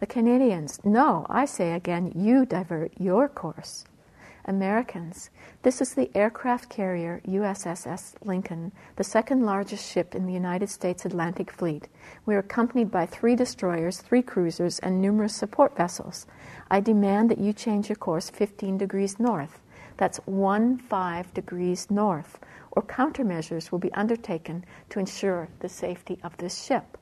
The 0.00 0.06
Canadians, 0.06 0.80
no, 0.84 1.26
I 1.28 1.44
say 1.44 1.72
again, 1.72 2.12
you 2.14 2.46
divert 2.46 2.92
your 2.98 3.28
course. 3.28 3.84
Americans. 4.48 5.28
This 5.62 5.82
is 5.82 5.94
the 5.94 6.10
aircraft 6.16 6.70
carrier 6.70 7.20
USS 7.28 8.14
Lincoln, 8.24 8.72
the 8.96 9.04
second 9.04 9.44
largest 9.44 9.88
ship 9.88 10.14
in 10.14 10.26
the 10.26 10.32
United 10.32 10.70
States 10.70 11.04
Atlantic 11.04 11.52
Fleet. 11.52 11.86
We 12.24 12.34
are 12.34 12.38
accompanied 12.40 12.90
by 12.90 13.04
three 13.04 13.36
destroyers, 13.36 13.98
three 13.98 14.22
cruisers, 14.22 14.78
and 14.78 15.02
numerous 15.02 15.36
support 15.36 15.76
vessels. 15.76 16.26
I 16.70 16.80
demand 16.80 17.30
that 17.30 17.38
you 17.38 17.52
change 17.52 17.90
your 17.90 17.96
course 17.96 18.30
15 18.30 18.78
degrees 18.78 19.20
north. 19.20 19.60
That's 19.98 20.18
1 20.24 20.78
5 20.78 21.34
degrees 21.34 21.90
north, 21.90 22.38
or 22.70 22.82
countermeasures 22.82 23.70
will 23.70 23.78
be 23.78 23.92
undertaken 23.92 24.64
to 24.88 24.98
ensure 24.98 25.48
the 25.60 25.68
safety 25.68 26.18
of 26.22 26.36
this 26.38 26.64
ship. 26.64 26.96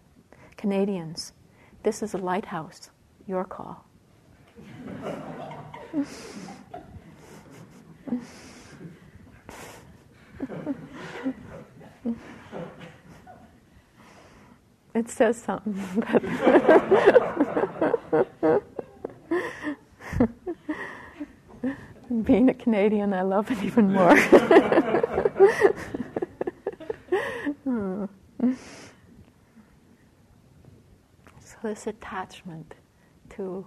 Canadians, 0.57 1.33
this 1.85 2.03
is 2.03 2.13
a 2.13 2.19
lighthouse. 2.19 2.91
Your 3.27 3.45
call. 3.45 3.85
it 14.95 15.11
says 15.11 15.37
something. 15.37 15.75
Being 22.23 22.49
a 22.49 22.55
Canadian, 22.55 23.13
I 23.13 23.23
love 23.23 23.51
it 23.51 23.63
even 23.63 23.93
more. 23.93 24.17
so, 31.41 31.57
this 31.63 31.87
attachment 31.87 32.75
to 33.31 33.67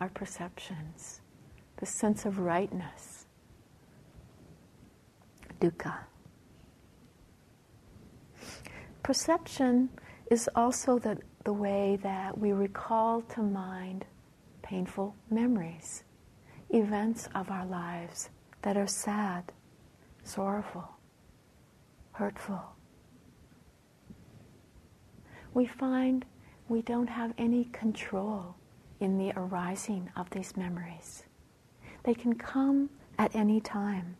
our 0.00 0.08
perceptions, 0.10 1.22
the 1.78 1.86
sense 1.86 2.26
of 2.26 2.38
rightness, 2.38 3.11
dukkha. 5.62 5.94
Perception 9.02 9.88
is 10.30 10.48
also 10.54 10.98
the, 10.98 11.18
the 11.44 11.52
way 11.52 11.98
that 12.02 12.36
we 12.36 12.52
recall 12.52 13.22
to 13.22 13.42
mind 13.42 14.04
painful 14.62 15.14
memories, 15.30 16.04
events 16.70 17.28
of 17.34 17.50
our 17.50 17.66
lives 17.66 18.30
that 18.62 18.76
are 18.76 18.86
sad, 18.86 19.52
sorrowful, 20.24 20.88
hurtful. 22.12 22.62
we 25.54 25.66
find 25.66 26.24
we 26.68 26.82
don't 26.82 27.08
have 27.08 27.32
any 27.38 27.64
control 27.66 28.54
in 29.00 29.18
the 29.18 29.32
arising 29.36 30.10
of 30.16 30.30
these 30.30 30.56
memories. 30.56 31.24
They 32.04 32.14
can 32.14 32.34
come 32.34 32.88
at 33.18 33.34
any 33.34 33.60
time. 33.60 34.16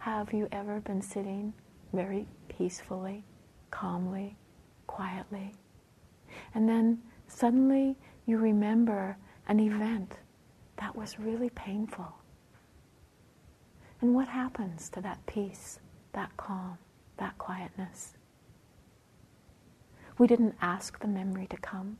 Have 0.00 0.32
you 0.32 0.48
ever 0.50 0.80
been 0.80 1.02
sitting 1.02 1.52
very 1.92 2.26
peacefully, 2.48 3.22
calmly, 3.70 4.34
quietly, 4.86 5.52
and 6.54 6.66
then 6.66 7.02
suddenly 7.28 7.98
you 8.24 8.38
remember 8.38 9.18
an 9.46 9.60
event 9.60 10.14
that 10.78 10.96
was 10.96 11.18
really 11.18 11.50
painful? 11.50 12.14
And 14.00 14.14
what 14.14 14.26
happens 14.26 14.88
to 14.88 15.02
that 15.02 15.26
peace, 15.26 15.80
that 16.14 16.34
calm, 16.38 16.78
that 17.18 17.36
quietness? 17.36 18.14
We 20.16 20.26
didn't 20.26 20.54
ask 20.62 20.98
the 20.98 21.08
memory 21.08 21.46
to 21.48 21.58
come. 21.58 21.98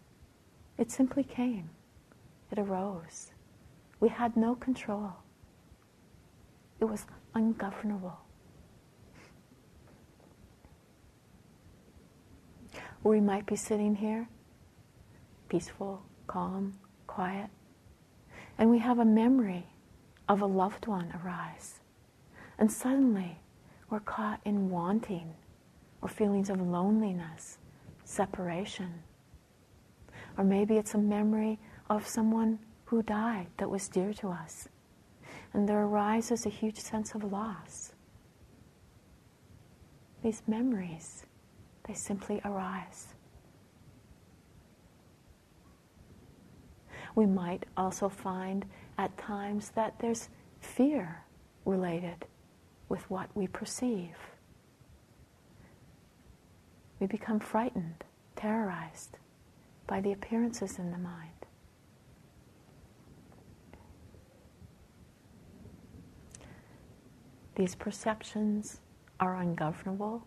It 0.79 0.91
simply 0.91 1.23
came. 1.23 1.69
It 2.51 2.59
arose. 2.59 3.33
We 4.01 4.09
had 4.09 4.39
no 4.39 4.55
control. 4.55 5.13
It 6.81 6.87
was 6.87 7.05
ungovernable. 7.35 8.19
we 13.03 13.21
might 13.21 13.47
be 13.47 13.57
sitting 13.57 13.95
here, 13.97 14.29
peaceful, 15.49 16.03
calm, 16.27 16.75
quiet, 17.07 17.49
and 18.59 18.71
we 18.71 18.79
have 18.79 18.99
a 18.99 19.05
memory 19.05 19.67
of 20.29 20.43
a 20.43 20.47
loved 20.47 20.87
one 20.87 21.13
arise. 21.25 21.81
And 22.59 22.71
suddenly 22.71 23.39
we're 23.89 24.01
caught 24.01 24.41
in 24.45 24.69
wanting 24.71 25.35
or 26.03 26.09
feelings 26.09 26.51
of 26.51 26.61
loneliness, 26.61 27.59
separation. 28.05 29.03
Or 30.37 30.45
maybe 30.45 30.77
it's 30.77 30.95
a 30.95 30.99
memory 30.99 31.59
of 31.89 32.07
someone 32.07 32.59
who 32.85 33.03
died 33.03 33.47
that 33.57 33.71
was 33.71 33.89
dear 33.89 34.13
to 34.15 34.29
us. 34.29 34.69
And 35.53 35.69
there 35.69 35.83
arises 35.83 36.47
a 36.47 36.51
huge 36.51 36.79
sense 36.79 37.15
of 37.15 37.25
loss. 37.33 37.93
These 40.23 40.43
memories, 40.47 41.25
they 41.87 41.95
simply 41.95 42.41
arise. 42.45 43.15
We 47.15 47.27
might 47.27 47.67
also 47.77 48.09
find 48.09 48.65
at 48.99 49.17
times 49.19 49.71
that 49.71 49.99
there's 49.99 50.29
fear 50.61 51.25
related 51.65 52.27
with 52.89 53.09
what 53.11 53.29
we 53.35 53.47
perceive. 53.47 54.17
We 57.01 57.07
become 57.07 57.41
frightened, 57.41 58.05
terrorized 58.37 59.17
by 59.87 60.01
the 60.01 60.13
appearances 60.13 60.79
in 60.79 60.91
the 60.91 60.99
mind. 60.99 61.40
These 67.61 67.75
perceptions 67.75 68.81
are 69.21 69.37
ungovernable. 69.37 70.27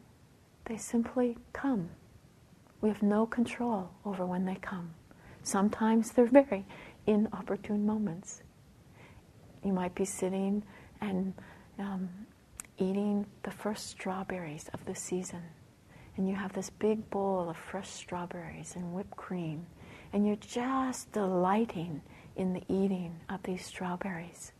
They 0.65 0.77
simply 0.77 1.35
come. 1.51 1.89
We 2.79 2.89
have 2.89 3.01
no 3.01 3.25
control 3.25 3.89
over 4.05 4.23
when 4.23 4.45
they 4.45 4.57
come. 4.61 4.93
Sometimes 5.41 6.11
they're 6.11 6.27
very 6.27 6.63
inopportune 7.07 7.87
moments. 7.87 8.43
You 9.65 9.73
might 9.73 9.95
be 9.95 10.05
sitting 10.05 10.61
and 11.01 11.33
um, 11.79 12.07
eating 12.77 13.25
the 13.41 13.49
first 13.49 13.87
strawberries 13.87 14.69
of 14.71 14.85
the 14.85 14.93
season. 14.93 15.41
And 16.17 16.29
you 16.29 16.35
have 16.35 16.53
this 16.53 16.69
big 16.69 17.09
bowl 17.09 17.49
of 17.49 17.57
fresh 17.57 17.89
strawberries 17.89 18.75
and 18.75 18.93
whipped 18.93 19.17
cream. 19.17 19.65
And 20.13 20.27
you're 20.27 20.35
just 20.35 21.11
delighting 21.13 22.03
in 22.35 22.53
the 22.53 22.61
eating 22.69 23.21
of 23.27 23.41
these 23.41 23.65
strawberries. 23.65 24.51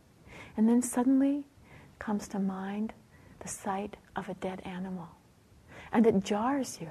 And 0.56 0.68
then 0.68 0.82
suddenly 0.82 1.44
comes 1.98 2.28
to 2.28 2.38
mind 2.38 2.92
the 3.40 3.48
sight 3.48 3.96
of 4.16 4.28
a 4.28 4.34
dead 4.34 4.60
animal. 4.64 5.08
And 5.92 6.06
it 6.06 6.24
jars 6.24 6.78
you. 6.80 6.90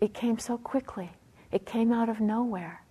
It 0.00 0.14
came 0.14 0.38
so 0.38 0.56
quickly, 0.56 1.10
it 1.52 1.66
came 1.66 1.92
out 1.92 2.08
of 2.08 2.20
nowhere. 2.20 2.82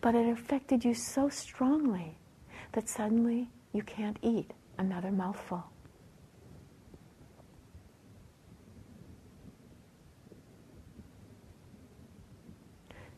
But 0.00 0.14
it 0.14 0.28
affected 0.28 0.84
you 0.84 0.94
so 0.94 1.28
strongly 1.28 2.16
that 2.72 2.88
suddenly 2.88 3.48
you 3.72 3.82
can't 3.82 4.18
eat 4.22 4.52
another 4.78 5.10
mouthful. 5.10 5.64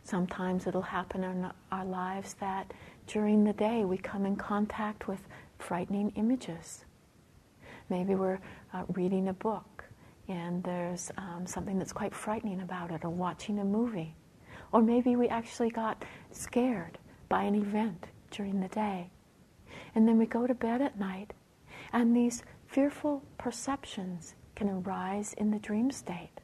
Sometimes 0.02 0.66
it'll 0.66 0.82
happen 0.82 1.24
in 1.24 1.50
our 1.72 1.84
lives 1.84 2.34
that 2.34 2.72
during 3.06 3.42
the 3.42 3.54
day 3.54 3.84
we 3.84 3.96
come 3.96 4.26
in 4.26 4.36
contact 4.36 5.08
with 5.08 5.20
frightening 5.58 6.12
images. 6.16 6.84
Maybe 7.88 8.14
we're 8.14 8.40
uh, 8.72 8.84
reading 8.94 9.28
a 9.28 9.32
book 9.32 9.84
and 10.28 10.62
there's 10.62 11.10
um, 11.18 11.46
something 11.46 11.78
that's 11.78 11.92
quite 11.92 12.14
frightening 12.14 12.62
about 12.62 12.90
it, 12.90 13.04
or 13.04 13.10
watching 13.10 13.58
a 13.58 13.64
movie. 13.64 14.14
Or 14.72 14.80
maybe 14.80 15.16
we 15.16 15.28
actually 15.28 15.70
got 15.70 16.02
scared 16.30 16.98
by 17.28 17.42
an 17.42 17.54
event 17.54 18.06
during 18.30 18.60
the 18.60 18.68
day. 18.68 19.10
And 19.94 20.08
then 20.08 20.18
we 20.18 20.26
go 20.26 20.46
to 20.46 20.54
bed 20.54 20.80
at 20.80 20.98
night, 20.98 21.32
and 21.92 22.16
these 22.16 22.42
fearful 22.66 23.22
perceptions 23.38 24.34
can 24.54 24.68
arise 24.70 25.34
in 25.34 25.50
the 25.50 25.58
dream 25.58 25.90
state. 25.90 26.40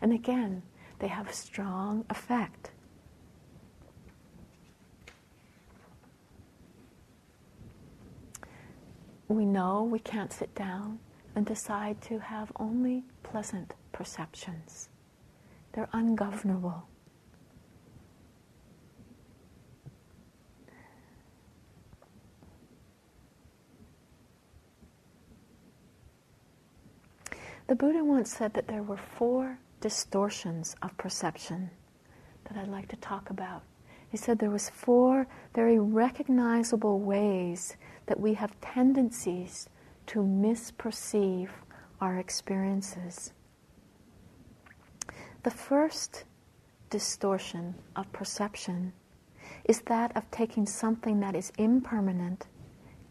And 0.00 0.12
again, 0.12 0.62
they 1.00 1.08
have 1.08 1.28
a 1.28 1.32
strong 1.32 2.04
effect 2.10 2.70
we 9.30 9.46
know 9.46 9.84
we 9.84 10.00
can't 10.00 10.32
sit 10.32 10.54
down 10.56 10.98
and 11.36 11.46
decide 11.46 12.00
to 12.02 12.18
have 12.18 12.50
only 12.56 13.04
pleasant 13.22 13.74
perceptions. 13.92 14.88
They're 15.72 15.88
ungovernable. 15.92 16.88
The 27.68 27.76
Buddha 27.76 28.02
once 28.02 28.32
said 28.32 28.54
that 28.54 28.66
there 28.66 28.82
were 28.82 28.96
four 28.96 29.60
distortions 29.80 30.74
of 30.82 30.96
perception 30.96 31.70
that 32.46 32.58
I'd 32.58 32.66
like 32.66 32.88
to 32.88 32.96
talk 32.96 33.30
about. 33.30 33.62
He 34.10 34.16
said 34.16 34.38
there 34.38 34.50
was 34.50 34.68
four 34.68 35.26
very 35.54 35.78
recognizable 35.78 36.98
ways 36.98 37.76
that 38.06 38.18
we 38.18 38.34
have 38.34 38.60
tendencies 38.60 39.68
to 40.06 40.18
misperceive 40.18 41.50
our 42.00 42.18
experiences. 42.18 43.32
The 45.44 45.50
first 45.50 46.24
distortion 46.90 47.76
of 47.94 48.12
perception 48.12 48.92
is 49.64 49.82
that 49.82 50.16
of 50.16 50.28
taking 50.32 50.66
something 50.66 51.20
that 51.20 51.36
is 51.36 51.52
impermanent 51.56 52.46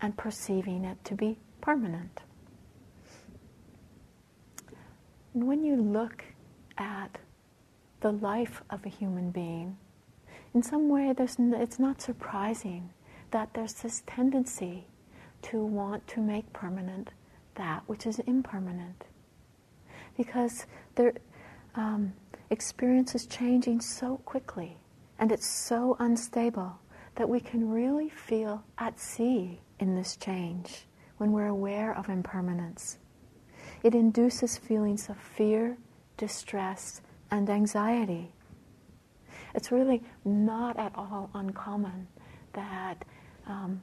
and 0.02 0.18
perceiving 0.18 0.84
it 0.84 1.04
to 1.06 1.16
be 1.16 1.38
permanent. 1.62 2.22
And 5.34 5.48
when 5.48 5.64
you 5.64 5.78
look 5.78 6.26
at 6.78 7.18
the 8.02 8.12
life 8.12 8.62
of 8.70 8.86
a 8.86 8.90
human 8.90 9.32
being, 9.32 9.78
in 10.54 10.64
some 10.64 10.90
way 10.90 11.14
it's 11.18 11.80
not 11.80 12.02
surprising 12.02 12.90
that 13.32 13.54
there's 13.54 13.74
this 13.74 14.04
tendency 14.08 14.86
to 15.42 15.64
want 15.64 16.08
to 16.08 16.20
make 16.20 16.52
permanent 16.54 17.10
that 17.56 17.84
which 17.88 18.06
is 18.06 18.20
impermanent. 18.20 19.06
Because 20.18 20.66
um, 21.76 22.14
experience 22.50 23.16
is 23.16 23.26
changing 23.26 23.82
so 23.82 24.18
quickly 24.26 24.78
and 25.20 25.32
it's 25.32 25.48
so 25.48 25.96
unstable 26.00 26.80
that 27.16 27.30
we 27.30 27.40
can 27.40 27.70
really 27.70 28.10
feel 28.10 28.64
at 28.78 29.00
sea 29.00 29.60
in 29.80 29.96
this 29.96 30.16
change 30.16 30.86
when 31.18 31.32
we're 31.32 31.48
aware 31.48 31.96
of 31.96 32.10
impermanence. 32.10 32.98
It 33.84 33.94
induces 33.94 34.58
feelings 34.58 35.10
of 35.10 35.18
fear, 35.18 35.78
distress, 36.18 37.02
and 37.30 37.50
anxiety. 37.50 38.32
It's 39.60 39.74
really 39.74 40.02
not 40.24 40.80
at 40.80 40.94
all 40.96 41.30
uncommon 41.34 42.08
that 42.54 43.04
um, 43.46 43.82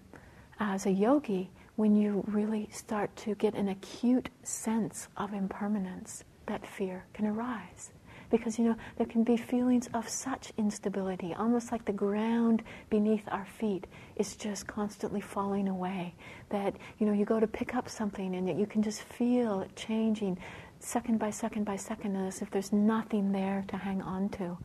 as 0.59 0.87
a 0.87 0.91
yogi, 0.91 1.51
when 1.75 1.95
you 1.95 2.25
really 2.29 2.67
start 2.73 3.15
to 3.17 3.35
get 3.35 3.53
an 3.53 3.69
acute 3.69 4.31
sense 4.43 5.09
of 5.19 5.35
impermanence, 5.35 6.25
that 6.47 6.67
fear 6.67 7.05
can 7.13 7.27
arise. 7.27 7.91
Because, 8.31 8.59
you 8.59 8.65
know, 8.65 8.77
there 8.97 9.07
can 9.07 9.23
be 9.23 9.37
feelings 9.37 9.87
of 9.93 10.09
such 10.09 10.51
instability, 10.57 11.35
almost 11.35 11.71
like 11.71 11.85
the 11.85 11.93
ground 11.93 12.63
beneath 12.89 13.29
our 13.29 13.45
feet 13.45 13.87
is 14.17 14.35
just 14.35 14.67
constantly 14.67 15.21
falling 15.21 15.69
away. 15.69 16.15
That, 16.49 16.75
you 16.99 17.07
know, 17.07 17.13
you 17.13 17.27
go 17.27 17.39
to 17.39 17.47
pick 17.47 17.75
up 17.75 17.91
something 17.91 18.35
and 18.35 18.59
you 18.59 18.67
can 18.67 18.83
just 18.83 19.03
feel 19.03 19.61
it 19.61 19.77
changing 19.77 20.39
second 20.79 21.19
by 21.19 21.31
second 21.31 21.65
by 21.65 21.77
second 21.77 22.17
as 22.17 22.43
if 22.43 22.51
there's 22.51 22.73
nothing 22.73 23.33
there 23.33 23.65
to 23.69 23.77
hang 23.77 24.03
on 24.03 24.29
to. 24.31 24.59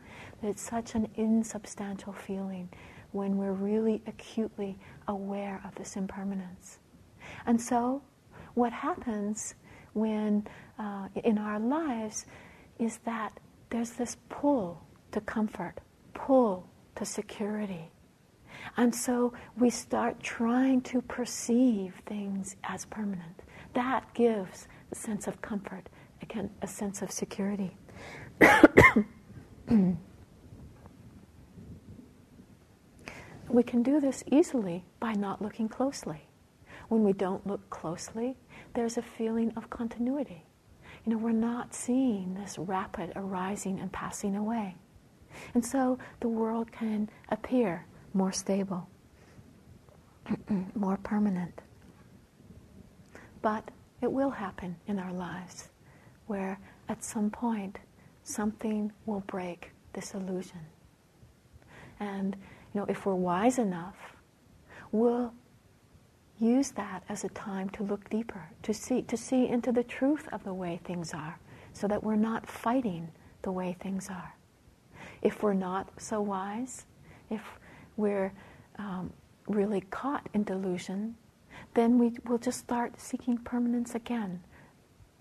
It's 0.44 0.62
such 0.62 0.96
an 0.96 1.10
insubstantial 1.16 2.14
feeling 2.14 2.70
when 3.12 3.38
we're 3.38 3.54
really 3.54 4.02
acutely 4.08 4.78
aware 5.08 5.62
of 5.66 5.76
this 5.76 5.96
impermanence. 5.96 6.80
And 7.46 7.60
so, 7.60 8.02
what 8.54 8.74
happens 8.74 9.56
when 9.94 10.48
uh, 10.80 11.08
in 11.24 11.38
our 11.38 11.60
lives 11.60 12.26
is 12.80 12.98
that 13.06 13.40
there's 13.70 13.92
this 13.92 14.18
pull 14.30 14.82
to 15.12 15.22
comfort, 15.22 15.80
pull 16.14 16.68
to 16.96 17.06
security. 17.06 17.92
And 18.78 18.94
so 18.94 19.34
we 19.58 19.70
start 19.70 20.22
trying 20.22 20.82
to 20.82 21.02
perceive 21.02 21.96
things 22.06 22.56
as 22.64 22.86
permanent. 22.86 23.42
That 23.74 24.14
gives 24.14 24.68
a 24.92 24.96
sense 24.96 25.28
of 25.28 25.42
comfort, 25.42 25.90
again, 26.22 26.50
a 26.62 26.68
sense 26.68 27.02
of 27.02 27.12
security. 27.12 27.76
we 33.50 33.64
can 33.64 33.84
do 33.84 34.00
this 34.00 34.24
easily 34.28 34.84
by 35.00 35.14
not 35.14 35.42
looking 35.42 35.68
closely. 35.68 36.22
When 36.90 37.04
we 37.04 37.14
don't 37.14 37.46
look 37.48 37.70
closely, 37.70 38.38
there's 38.74 38.98
a 38.98 39.02
feeling 39.02 39.54
of 39.56 39.70
continuity. 39.70 40.46
You 41.06 41.14
know, 41.14 41.18
we're 41.18 41.32
not 41.32 41.74
seeing 41.74 42.34
this 42.34 42.58
rapid 42.58 43.14
arising 43.16 43.80
and 43.80 43.92
passing 43.92 44.36
away. 44.36 44.76
And 45.54 45.66
so 45.66 45.98
the 46.20 46.28
world 46.28 46.72
can 46.72 47.10
appear 47.30 47.86
more 48.14 48.32
stable, 48.32 48.88
more 50.76 50.98
permanent. 50.98 51.62
But 53.42 53.72
it 54.02 54.12
will 54.12 54.32
happen 54.32 54.76
in 54.88 55.00
our 55.00 55.14
lives 55.14 55.70
where 56.32 56.58
at 56.88 57.04
some 57.04 57.30
point 57.30 57.78
something 58.24 58.90
will 59.06 59.20
break 59.28 59.72
this 59.92 60.14
illusion. 60.14 60.62
And 62.00 62.38
you 62.74 62.80
know, 62.80 62.86
if 62.88 63.06
we're 63.06 63.16
wise 63.16 63.60
enough, 63.60 64.16
we'll 64.94 65.34
use 66.40 66.72
that 66.72 67.04
as 67.10 67.26
a 67.26 67.30
time 67.30 67.68
to 67.72 67.84
look 67.84 68.10
deeper, 68.10 68.50
to 68.64 68.74
see, 68.74 69.02
to 69.02 69.18
see 69.18 69.50
into 69.50 69.74
the 69.74 69.84
truth 69.84 70.30
of 70.32 70.42
the 70.46 70.54
way 70.54 70.80
things 70.86 71.14
are, 71.14 71.38
so 71.74 71.86
that 71.90 72.02
we're 72.02 72.16
not 72.16 72.48
fighting 72.48 73.10
the 73.42 73.52
way 73.52 73.76
things 73.82 74.10
are. 74.10 74.34
If 75.22 75.44
we're 75.44 75.54
not 75.70 75.90
so 75.98 76.22
wise, 76.22 76.86
if 77.30 77.42
we're 77.98 78.32
um, 78.80 79.12
really 79.50 79.82
caught 79.82 80.30
in 80.34 80.46
delusion, 80.46 81.16
then 81.74 82.00
we 82.00 82.14
will 82.26 82.38
just 82.38 82.60
start 82.60 83.02
seeking 83.02 83.38
permanence 83.38 83.96
again, 83.96 84.42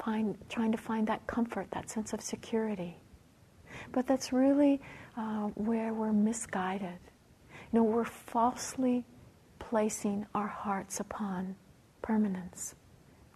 find, 0.02 0.36
trying 0.48 0.72
to 0.72 0.78
find 0.78 1.06
that 1.06 1.26
comfort, 1.26 1.68
that 1.72 1.90
sense 1.90 2.12
of 2.12 2.20
security. 2.20 2.96
But 3.92 4.06
that's 4.06 4.32
really 4.32 4.80
uh, 5.16 5.48
where 5.54 5.94
we're 5.94 6.12
misguided. 6.12 6.98
You 7.72 7.80
know, 7.80 7.82
we're 7.84 8.04
falsely 8.04 9.04
placing 9.58 10.26
our 10.34 10.48
hearts 10.48 11.00
upon 11.00 11.54
permanence 12.02 12.74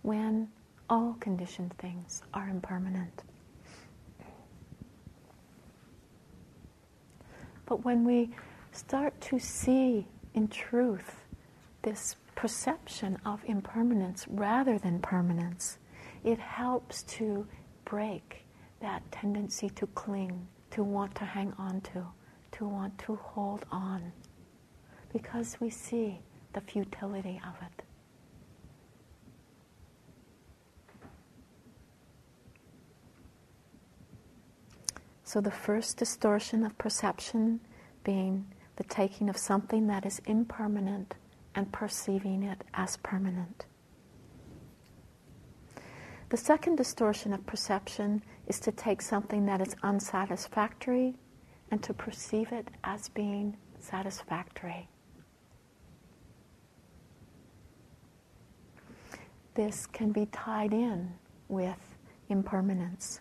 when 0.02 0.48
all 0.90 1.16
conditioned 1.20 1.72
things 1.78 2.22
are 2.32 2.48
impermanent. 2.48 3.22
But 7.66 7.84
when 7.84 8.04
we 8.04 8.30
start 8.72 9.18
to 9.22 9.38
see 9.38 10.06
in 10.34 10.48
truth 10.48 11.24
this 11.82 12.16
perception 12.34 13.18
of 13.24 13.42
impermanence 13.46 14.26
rather 14.28 14.78
than 14.78 14.98
permanence, 15.00 15.78
it 16.24 16.38
helps 16.38 17.02
to 17.04 17.46
break 17.84 18.46
that 18.80 19.02
tendency 19.12 19.68
to 19.70 19.86
cling, 19.88 20.46
to 20.70 20.82
want 20.82 21.14
to 21.16 21.24
hang 21.24 21.52
on 21.58 21.80
to, 21.82 22.06
to 22.52 22.66
want 22.66 22.96
to 22.98 23.16
hold 23.16 23.64
on 23.70 24.12
because 25.12 25.56
we 25.60 25.70
see 25.70 26.18
the 26.54 26.60
futility 26.60 27.40
of 27.46 27.54
it. 27.62 27.84
So, 35.22 35.40
the 35.40 35.50
first 35.50 35.96
distortion 35.96 36.64
of 36.64 36.76
perception 36.78 37.60
being 38.04 38.46
the 38.76 38.84
taking 38.84 39.28
of 39.28 39.36
something 39.36 39.86
that 39.86 40.04
is 40.04 40.20
impermanent 40.26 41.14
and 41.54 41.72
perceiving 41.72 42.42
it 42.42 42.62
as 42.74 42.96
permanent. 42.98 43.64
The 46.30 46.36
second 46.36 46.76
distortion 46.76 47.32
of 47.32 47.46
perception 47.46 48.22
is 48.46 48.58
to 48.60 48.72
take 48.72 49.02
something 49.02 49.46
that 49.46 49.60
is 49.60 49.76
unsatisfactory 49.82 51.14
and 51.70 51.82
to 51.82 51.94
perceive 51.94 52.50
it 52.52 52.68
as 52.82 53.08
being 53.08 53.56
satisfactory. 53.78 54.88
this 59.54 59.86
can 59.86 60.10
be 60.12 60.26
tied 60.26 60.72
in 60.72 61.12
with 61.48 61.96
impermanence. 62.28 63.20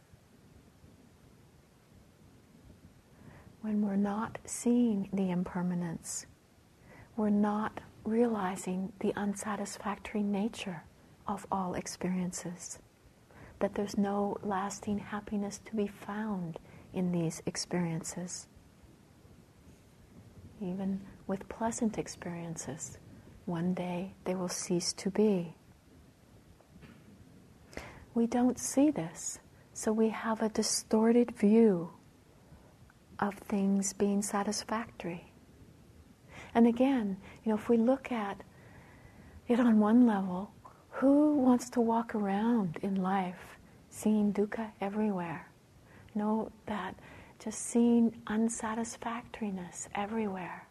When 3.62 3.82
we're 3.82 3.96
not 3.96 4.40
seeing 4.46 5.10
the 5.14 5.30
impermanence, 5.32 6.26
we're 7.16 7.30
not 7.30 7.80
realizing 8.04 8.92
the 9.00 9.14
unsatisfactory 9.16 10.24
nature 10.24 10.84
of 11.28 11.46
all 11.52 11.76
experiences, 11.76 12.80
that 13.64 13.76
there's 13.76 13.98
no 13.98 14.36
lasting 14.44 15.00
happiness 15.00 15.60
to 15.66 15.74
be 15.74 15.88
found 15.88 16.60
in 16.94 17.14
these 17.14 17.42
experiences. 17.46 18.48
Even 20.62 21.00
with 21.28 21.48
pleasant 21.48 21.98
experiences, 21.98 22.98
one 23.46 23.74
day 23.74 24.12
they 24.26 24.36
will 24.36 24.50
cease 24.50 24.92
to 24.92 25.10
be 25.10 25.56
we 28.14 28.28
don't 28.28 28.60
see 28.60 28.92
this. 28.92 29.40
So 29.74 29.92
we 29.92 30.10
have 30.10 30.42
a 30.42 30.50
distorted 30.50 31.32
view 31.32 31.92
of 33.20 33.34
things 33.36 33.94
being 33.94 34.22
satisfactory. 34.22 35.32
And 36.54 36.68
again, 36.68 37.18
you 37.44 37.52
know, 37.52 37.58
if 37.58 37.70
we 37.70 37.78
look 37.78 38.12
at 38.12 38.44
it 39.48 39.60
on 39.60 39.80
one 39.80 40.06
level, 40.06 40.52
who 40.90 41.36
wants 41.38 41.70
to 41.72 41.82
walk 41.82 42.14
around 42.14 42.78
in 42.84 43.02
life 43.02 43.53
seeing 43.94 44.34
dukkha 44.34 44.72
everywhere? 44.82 45.48
Know, 46.16 46.52
that 46.66 46.96
just 47.44 47.60
seeing 47.60 48.22
unsatisfactoriness 48.28 49.88
everywhere. 49.96 50.68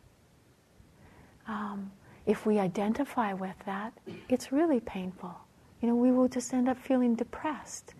Um, 1.48 1.92
if 2.26 2.46
we 2.46 2.58
identify 2.58 3.32
with 3.32 3.56
that, 3.66 3.92
it's 4.28 4.52
really 4.52 4.80
painful 4.80 5.36
you 5.82 5.88
know, 5.88 5.96
we 5.96 6.12
will 6.12 6.28
just 6.28 6.54
end 6.54 6.68
up 6.68 6.78
feeling 6.78 7.16
depressed, 7.16 7.94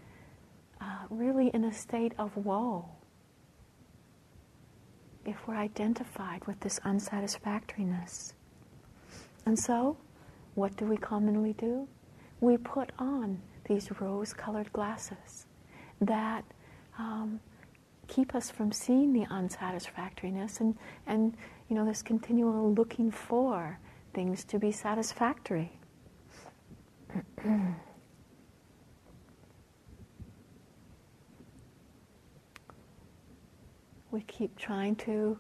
uh, 0.81 1.05
really 1.11 1.49
in 1.49 1.65
a 1.65 1.73
state 1.73 2.13
of 2.17 2.35
woe. 2.37 2.89
If 5.27 5.37
we're 5.47 5.57
identified 5.57 6.47
with 6.47 6.61
this 6.61 6.79
unsatisfactoriness. 6.85 8.35
And 9.45 9.59
so, 9.59 9.97
what 10.55 10.77
do 10.77 10.85
we 10.85 10.97
commonly 10.97 11.55
do? 11.55 11.89
We 12.41 12.57
put 12.57 12.91
on 13.01 13.41
these 13.73 13.91
rose 14.01 14.33
colored 14.35 14.73
glasses 14.73 15.47
that 16.01 16.45
um, 16.99 17.41
keep 18.07 18.35
us 18.35 18.51
from 18.51 18.71
seeing 18.71 19.13
the 19.15 19.25
unsatisfactoriness 19.31 20.61
and, 20.61 20.77
and 21.07 21.35
you 21.69 21.77
know, 21.77 21.87
this 21.87 22.03
continual 22.03 22.73
looking 22.75 23.11
for 23.11 23.79
things 24.13 24.45
to 24.45 24.59
be 24.59 24.71
satisfactory. 24.71 25.73
we 34.11 34.21
keep 34.23 34.55
trying 34.59 34.95
to 34.97 35.39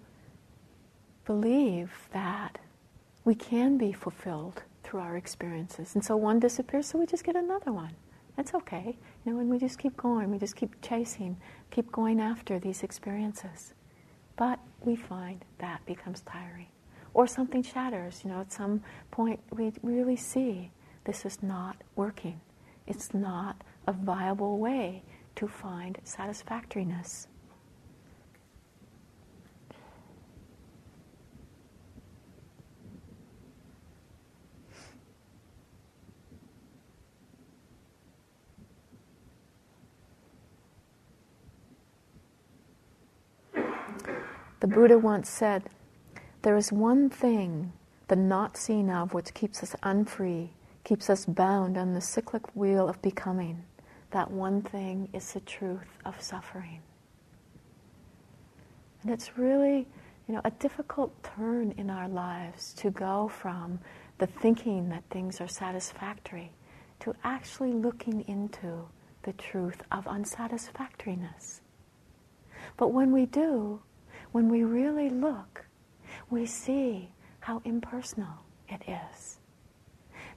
believe 1.27 2.09
that 2.13 2.59
we 3.25 3.35
can 3.35 3.77
be 3.77 3.93
fulfilled 3.93 4.63
through 4.83 5.01
our 5.01 5.19
experiences. 5.19 5.95
And 5.95 6.03
so 6.03 6.17
one 6.17 6.41
disappears, 6.41 6.87
so 6.87 6.99
we 6.99 7.05
just 7.05 7.25
get 7.25 7.37
another 7.37 7.73
one. 7.73 7.95
That's 8.37 8.55
okay. 8.55 8.97
You 9.25 9.33
know, 9.33 9.41
and 9.41 9.51
we 9.51 9.59
just 9.59 9.79
keep 9.79 9.97
going, 9.97 10.31
we 10.31 10.39
just 10.39 10.57
keep 10.57 10.81
chasing, 10.81 11.37
keep 11.71 11.93
going 11.93 12.21
after 12.21 12.59
these 12.59 12.83
experiences. 12.83 13.75
But 14.37 14.59
we 14.81 14.97
find 14.97 15.45
that 15.59 15.85
becomes 15.87 16.23
tiring. 16.23 16.69
Or 17.15 17.27
something 17.27 17.63
shatters, 17.63 18.23
you 18.25 18.31
know, 18.31 18.41
at 18.41 18.53
some 18.53 18.83
point 19.11 19.41
we 19.51 19.73
really 19.83 20.17
see 20.17 20.71
this 21.05 21.27
is 21.27 21.43
not 21.43 21.77
working. 21.95 22.41
It's 22.87 23.13
not 23.13 23.63
a 23.87 23.93
viable 23.93 24.59
way 24.59 25.03
to 25.37 25.47
find 25.47 25.99
satisfactoriness. 26.05 27.29
The 44.63 44.69
Buddha 44.69 44.97
once 44.97 45.29
said, 45.29 45.65
There 46.43 46.57
is 46.57 46.71
one 46.71 47.11
thing, 47.11 47.73
the 48.07 48.15
not 48.15 48.57
seen 48.57 48.91
of, 48.91 49.13
which 49.13 49.35
keeps 49.35 49.61
us 49.61 49.75
unfree, 49.83 50.53
keeps 50.85 51.11
us 51.11 51.27
bound 51.27 51.77
on 51.77 51.95
the 51.95 52.01
cyclic 52.01 52.55
wheel 52.55 52.89
of 52.89 53.03
becoming. 53.03 53.65
That 54.13 54.31
one 54.31 54.63
thing 54.63 55.09
is 55.13 55.33
the 55.33 55.41
truth 55.41 55.99
of 56.05 56.23
suffering. 56.23 56.81
And 59.03 59.11
it's 59.11 59.37
really, 59.37 59.89
you 60.29 60.35
know, 60.37 60.43
a 60.45 60.53
difficult 60.53 61.13
turn 61.25 61.75
in 61.77 61.91
our 61.91 62.09
lives 62.09 62.73
to 62.75 62.91
go 62.91 63.27
from 63.27 63.81
the 64.19 64.29
thinking 64.29 64.91
that 64.91 65.03
things 65.11 65.41
are 65.41 65.49
satisfactory 65.49 66.53
to 67.01 67.17
actually 67.25 67.73
looking 67.73 68.21
into 68.29 68.87
the 69.25 69.33
truth 69.33 69.83
of 69.91 70.07
unsatisfactoriness. 70.07 71.63
But 72.77 72.93
when 72.93 73.11
we 73.11 73.27
do, 73.27 73.81
when 74.33 74.49
we 74.49 74.65
really 74.65 75.09
look, 75.11 75.67
we 76.31 76.47
see 76.47 77.11
how 77.41 77.61
impersonal 77.65 78.45
it 78.69 78.83
is. 78.89 79.39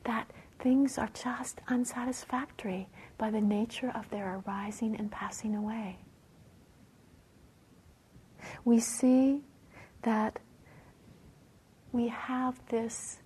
That 0.03 0.29
things 0.59 0.97
are 0.97 1.09
just 1.13 1.61
unsatisfactory 1.67 2.87
by 3.17 3.31
the 3.31 3.41
nature 3.41 3.91
of 3.95 4.09
their 4.09 4.41
arising 4.45 4.95
and 4.97 5.11
passing 5.11 5.55
away. 5.55 5.97
We 8.63 8.79
see 8.79 9.41
that 10.03 10.39
we 11.91 12.09
have 12.09 12.59
this 12.69 13.19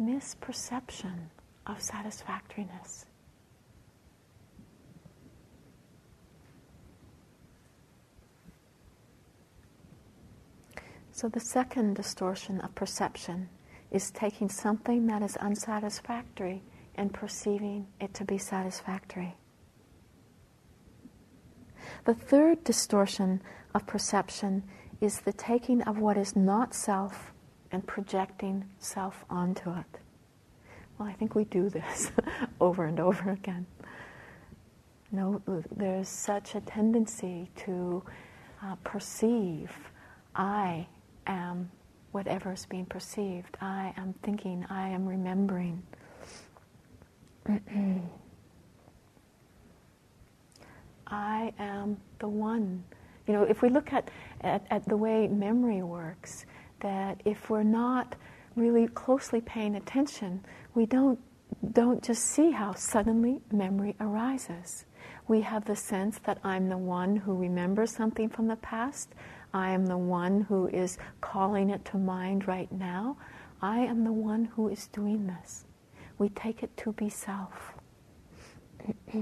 misperception 0.00 1.28
of 1.66 1.82
satisfactoriness. 1.82 3.06
So, 11.14 11.28
the 11.28 11.38
second 11.38 11.94
distortion 11.94 12.60
of 12.60 12.74
perception 12.74 13.48
is 13.92 14.10
taking 14.10 14.48
something 14.48 15.06
that 15.06 15.22
is 15.22 15.36
unsatisfactory 15.36 16.60
and 16.96 17.14
perceiving 17.14 17.86
it 18.00 18.12
to 18.14 18.24
be 18.24 18.36
satisfactory. 18.36 19.36
The 22.04 22.14
third 22.14 22.64
distortion 22.64 23.42
of 23.76 23.86
perception 23.86 24.64
is 25.00 25.20
the 25.20 25.32
taking 25.32 25.82
of 25.82 26.00
what 26.00 26.16
is 26.16 26.34
not 26.34 26.74
self 26.74 27.32
and 27.70 27.86
projecting 27.86 28.64
self 28.80 29.24
onto 29.30 29.70
it. 29.70 30.00
Well, 30.98 31.06
I 31.06 31.12
think 31.12 31.36
we 31.36 31.44
do 31.44 31.68
this 31.68 32.10
over 32.60 32.86
and 32.86 32.98
over 32.98 33.30
again. 33.30 33.66
No, 35.12 35.40
there's 35.70 36.08
such 36.08 36.56
a 36.56 36.60
tendency 36.60 37.50
to 37.58 38.02
uh, 38.60 38.74
perceive 38.82 39.70
I 40.34 40.88
am 41.26 41.70
whatever 42.12 42.52
is 42.52 42.66
being 42.66 42.86
perceived. 42.86 43.56
I 43.60 43.92
am 43.96 44.14
thinking, 44.22 44.64
I 44.70 44.88
am 44.88 45.06
remembering. 45.06 45.82
I 51.06 51.52
am 51.58 51.98
the 52.18 52.28
one. 52.28 52.84
You 53.26 53.34
know, 53.34 53.42
if 53.44 53.62
we 53.62 53.68
look 53.68 53.92
at, 53.92 54.10
at, 54.42 54.66
at 54.70 54.88
the 54.88 54.96
way 54.96 55.28
memory 55.28 55.82
works, 55.82 56.46
that 56.80 57.20
if 57.24 57.50
we're 57.50 57.62
not 57.62 58.16
really 58.56 58.86
closely 58.88 59.40
paying 59.40 59.76
attention, 59.76 60.44
we 60.74 60.86
don't, 60.86 61.18
don't 61.72 62.02
just 62.02 62.24
see 62.24 62.50
how 62.50 62.74
suddenly 62.74 63.40
memory 63.50 63.96
arises. 64.00 64.84
We 65.26 65.40
have 65.40 65.64
the 65.64 65.76
sense 65.76 66.18
that 66.24 66.38
I'm 66.44 66.68
the 66.68 66.78
one 66.78 67.16
who 67.16 67.34
remembers 67.34 67.90
something 67.90 68.28
from 68.28 68.46
the 68.48 68.56
past. 68.56 69.14
I 69.54 69.70
am 69.70 69.86
the 69.86 69.96
one 69.96 70.42
who 70.42 70.66
is 70.66 70.98
calling 71.20 71.70
it 71.70 71.84
to 71.86 71.96
mind 71.96 72.46
right 72.48 72.70
now. 72.72 73.16
I 73.62 73.78
am 73.78 74.04
the 74.04 74.12
one 74.12 74.46
who 74.46 74.68
is 74.68 74.88
doing 74.88 75.28
this. 75.28 75.64
We 76.18 76.28
take 76.30 76.64
it 76.64 76.76
to 76.78 76.92
be 76.92 77.08
self. 77.08 77.74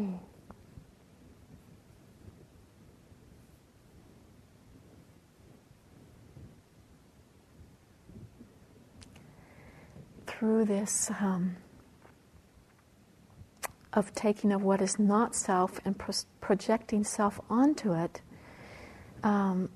through 10.27 10.65
this 10.65 11.09
um, 11.21 11.55
of 13.93 14.13
taking 14.13 14.51
of 14.51 14.63
what 14.63 14.81
is 14.81 14.99
not 14.99 15.37
self 15.37 15.79
and 15.85 15.97
pro- 15.97 16.15
projecting 16.41 17.05
self 17.05 17.39
onto 17.49 17.93
it, 17.93 18.23
um, 19.23 19.69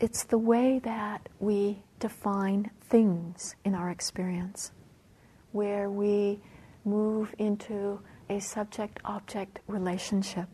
it's 0.00 0.24
the 0.24 0.38
way 0.38 0.80
that 0.82 1.28
we 1.38 1.82
define 1.98 2.70
things 2.88 3.54
in 3.64 3.74
our 3.74 3.90
experience, 3.90 4.72
where 5.52 5.90
we 5.90 6.40
move 6.84 7.34
into 7.38 8.00
a 8.30 8.40
subject 8.40 8.98
object 9.04 9.60
relationship. 9.68 10.48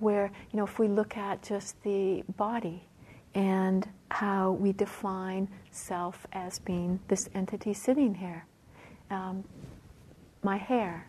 Where, 0.00 0.32
you 0.50 0.56
know, 0.56 0.64
if 0.64 0.80
we 0.80 0.88
look 0.88 1.16
at 1.16 1.42
just 1.42 1.80
the 1.84 2.24
body 2.36 2.88
and 3.34 3.88
how 4.10 4.52
we 4.52 4.72
define 4.72 5.48
self 5.70 6.26
as 6.32 6.58
being 6.58 6.98
this 7.06 7.28
entity 7.34 7.72
sitting 7.72 8.14
here, 8.16 8.44
um, 9.10 9.44
my 10.42 10.56
hair. 10.56 11.08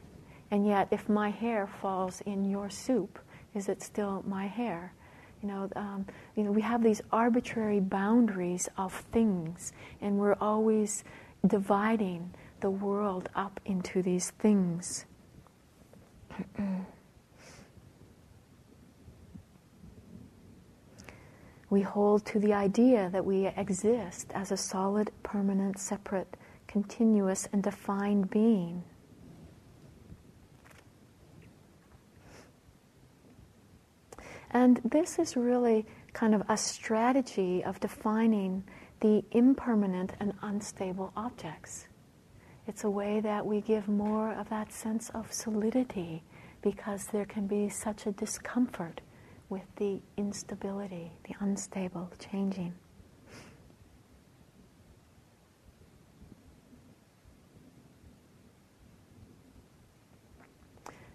And 0.52 0.68
yet, 0.68 0.90
if 0.92 1.10
my 1.10 1.32
hair 1.32 1.66
falls 1.82 2.22
in 2.22 2.48
your 2.48 2.70
soup, 2.70 3.18
is 3.56 3.68
it 3.68 3.82
still 3.82 4.24
my 4.28 4.46
hair? 4.46 4.94
You 5.44 5.50
know, 5.50 5.70
um, 5.76 6.06
you 6.38 6.44
know, 6.44 6.52
we 6.54 6.62
have 6.62 6.82
these 6.82 7.02
arbitrary 7.12 7.82
boundaries 7.82 8.70
of 8.78 8.94
things, 9.12 9.74
and 10.00 10.18
we're 10.18 10.38
always 10.40 11.04
dividing 11.46 12.34
the 12.62 12.70
world 12.72 13.28
up 13.36 13.60
into 13.66 14.02
these 14.02 14.30
things. 14.40 15.06
we 21.70 21.82
hold 21.82 22.26
to 22.28 22.40
the 22.40 22.54
idea 22.54 23.10
that 23.12 23.26
we 23.26 23.48
exist 23.48 24.32
as 24.34 24.50
a 24.50 24.58
solid, 24.58 25.12
permanent, 25.24 25.78
separate, 25.78 26.38
continuous, 26.68 27.50
and 27.52 27.62
defined 27.64 28.30
being. 28.30 28.86
And 34.54 34.80
this 34.86 35.18
is 35.18 35.36
really 35.36 35.84
kind 36.14 36.36
of 36.36 36.44
a 36.48 36.56
strategy 36.56 37.64
of 37.64 37.80
defining 37.80 38.64
the 39.00 39.24
impermanent 39.32 40.14
and 40.20 40.34
unstable 40.44 41.12
objects. 41.18 41.88
It's 42.68 42.84
a 42.84 42.90
way 42.90 43.20
that 43.20 43.44
we 43.46 43.62
give 43.62 43.88
more 43.88 44.32
of 44.32 44.50
that 44.50 44.72
sense 44.72 45.10
of 45.10 45.34
solidity 45.34 46.24
because 46.62 47.08
there 47.08 47.26
can 47.26 47.48
be 47.48 47.68
such 47.68 48.06
a 48.06 48.12
discomfort 48.12 49.02
with 49.50 49.64
the 49.78 50.00
instability, 50.18 51.12
the 51.28 51.36
unstable, 51.40 52.12
changing. 52.20 52.74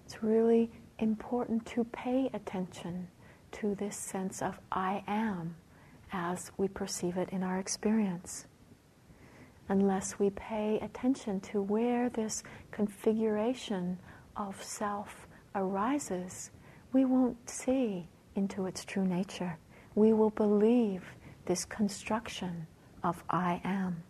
It's 0.05 0.23
really 0.23 0.71
important 0.99 1.65
to 1.67 1.85
pay 1.85 2.31
attention 2.35 3.09
to 3.53 3.75
this 3.75 3.97
sense 3.97 4.43
of 4.43 4.59
I 4.71 5.03
am 5.07 5.57
as 6.13 6.51
we 6.57 6.69
perceive 6.69 7.17
it 7.17 7.29
in 7.31 7.43
our 7.43 7.59
experience. 7.59 8.47
Unless 9.69 10.19
we 10.19 10.31
pay 10.31 10.79
attention 10.81 11.41
to 11.41 11.61
where 11.61 12.09
this 12.09 12.43
configuration 12.71 13.99
of 14.37 14.63
self 14.63 15.27
arises, 15.55 16.51
we 16.93 17.05
won't 17.05 17.51
see 17.51 18.09
into 18.35 18.67
its 18.67 18.85
true 18.85 19.05
nature. 19.05 19.59
We 19.95 20.13
will 20.13 20.31
believe 20.31 21.05
this 21.45 21.65
construction 21.65 22.67
of 23.03 23.23
I 23.29 23.61
am. 23.65 24.03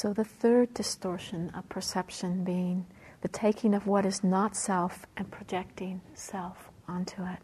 So, 0.00 0.12
the 0.12 0.22
third 0.22 0.74
distortion 0.74 1.50
of 1.56 1.68
perception 1.68 2.44
being 2.44 2.86
the 3.20 3.26
taking 3.26 3.74
of 3.74 3.88
what 3.88 4.06
is 4.06 4.22
not 4.22 4.56
self 4.56 5.04
and 5.16 5.28
projecting 5.28 6.00
self 6.14 6.70
onto 6.86 7.24
it. 7.24 7.40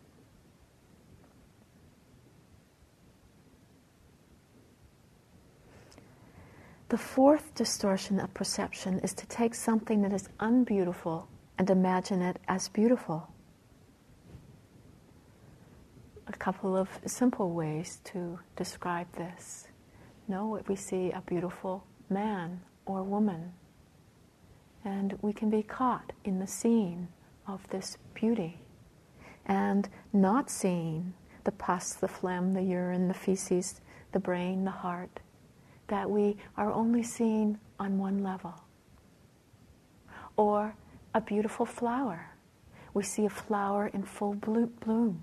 The 6.91 6.97
fourth 6.97 7.53
distortion 7.57 8.21
of 8.21 8.33
perception 8.35 9.01
is 9.01 9.15
to 9.15 9.27
take 9.27 9.57
something 9.57 10.03
that 10.03 10.13
is 10.13 10.29
unbeautiful 10.39 11.27
and 11.59 11.69
imagine 11.69 12.23
it 12.23 12.39
as 12.47 12.69
beautiful. 12.69 13.35
A 16.29 16.33
couple 16.35 16.77
of 16.77 16.89
simple 17.05 17.51
ways 17.51 17.99
to 18.05 18.39
describe 18.55 19.11
this. 19.17 19.67
No, 20.29 20.63
we 20.69 20.77
see 20.77 21.11
a 21.11 21.21
beautiful 21.21 21.85
man 22.15 22.61
or 22.87 23.03
woman. 23.03 23.53
And 24.85 25.19
we 25.21 25.33
can 25.33 25.51
be 25.51 25.63
caught 25.63 26.13
in 26.25 26.39
the 26.39 26.47
scene 26.47 27.09
of 27.47 27.69
this 27.69 27.99
beauty 28.15 28.61
and 29.47 29.89
not 30.13 30.49
seeing 30.49 31.13
the 31.43 31.53
pus, 31.53 31.95
the 31.95 32.09
phlegm, 32.09 32.55
the 32.55 32.63
urine, 32.63 33.09
the 33.09 33.15
feces, 33.15 33.81
the 34.13 34.21
brain, 34.21 34.65
the 34.65 34.71
heart, 34.71 35.21
that 35.89 36.09
we 36.09 36.37
are 36.57 36.73
only 36.73 37.03
seeing 37.03 37.59
on 37.79 37.99
one 37.99 38.23
level. 38.23 38.55
Or 40.37 40.75
a 41.15 41.21
beautiful 41.21 41.67
flower. 41.67 42.31
We 42.95 43.03
see 43.03 43.27
a 43.27 43.31
flower 43.31 43.89
in 43.89 44.05
full 44.05 44.35
bloom, 44.35 45.23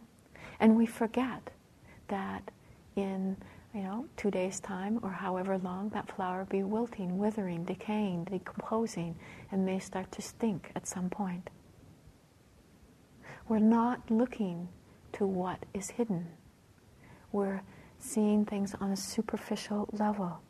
and 0.59 0.77
we 0.77 0.85
forget 0.85 1.49
that 2.09 2.51
in 2.95 3.37
you 3.73 3.81
know 3.81 4.05
two 4.17 4.29
days' 4.31 4.59
time 4.59 4.99
or 5.01 5.11
however 5.11 5.57
long 5.57 5.89
that 5.89 6.11
flower 6.13 6.45
be 6.45 6.63
wilting, 6.63 7.17
withering, 7.17 7.63
decaying, 7.63 8.25
decomposing, 8.25 9.15
and 9.51 9.65
may 9.65 9.79
start 9.79 10.11
to 10.11 10.21
stink 10.21 10.71
at 10.75 10.87
some 10.87 11.09
point. 11.09 11.49
We're 13.47 13.59
not 13.59 14.09
looking 14.09 14.69
to 15.13 15.25
what 15.25 15.65
is 15.73 15.91
hidden. 15.91 16.27
We're 17.31 17.61
seeing 17.99 18.45
things 18.45 18.75
on 18.79 18.91
a 18.91 18.97
superficial 18.97 19.89
level. 19.91 20.41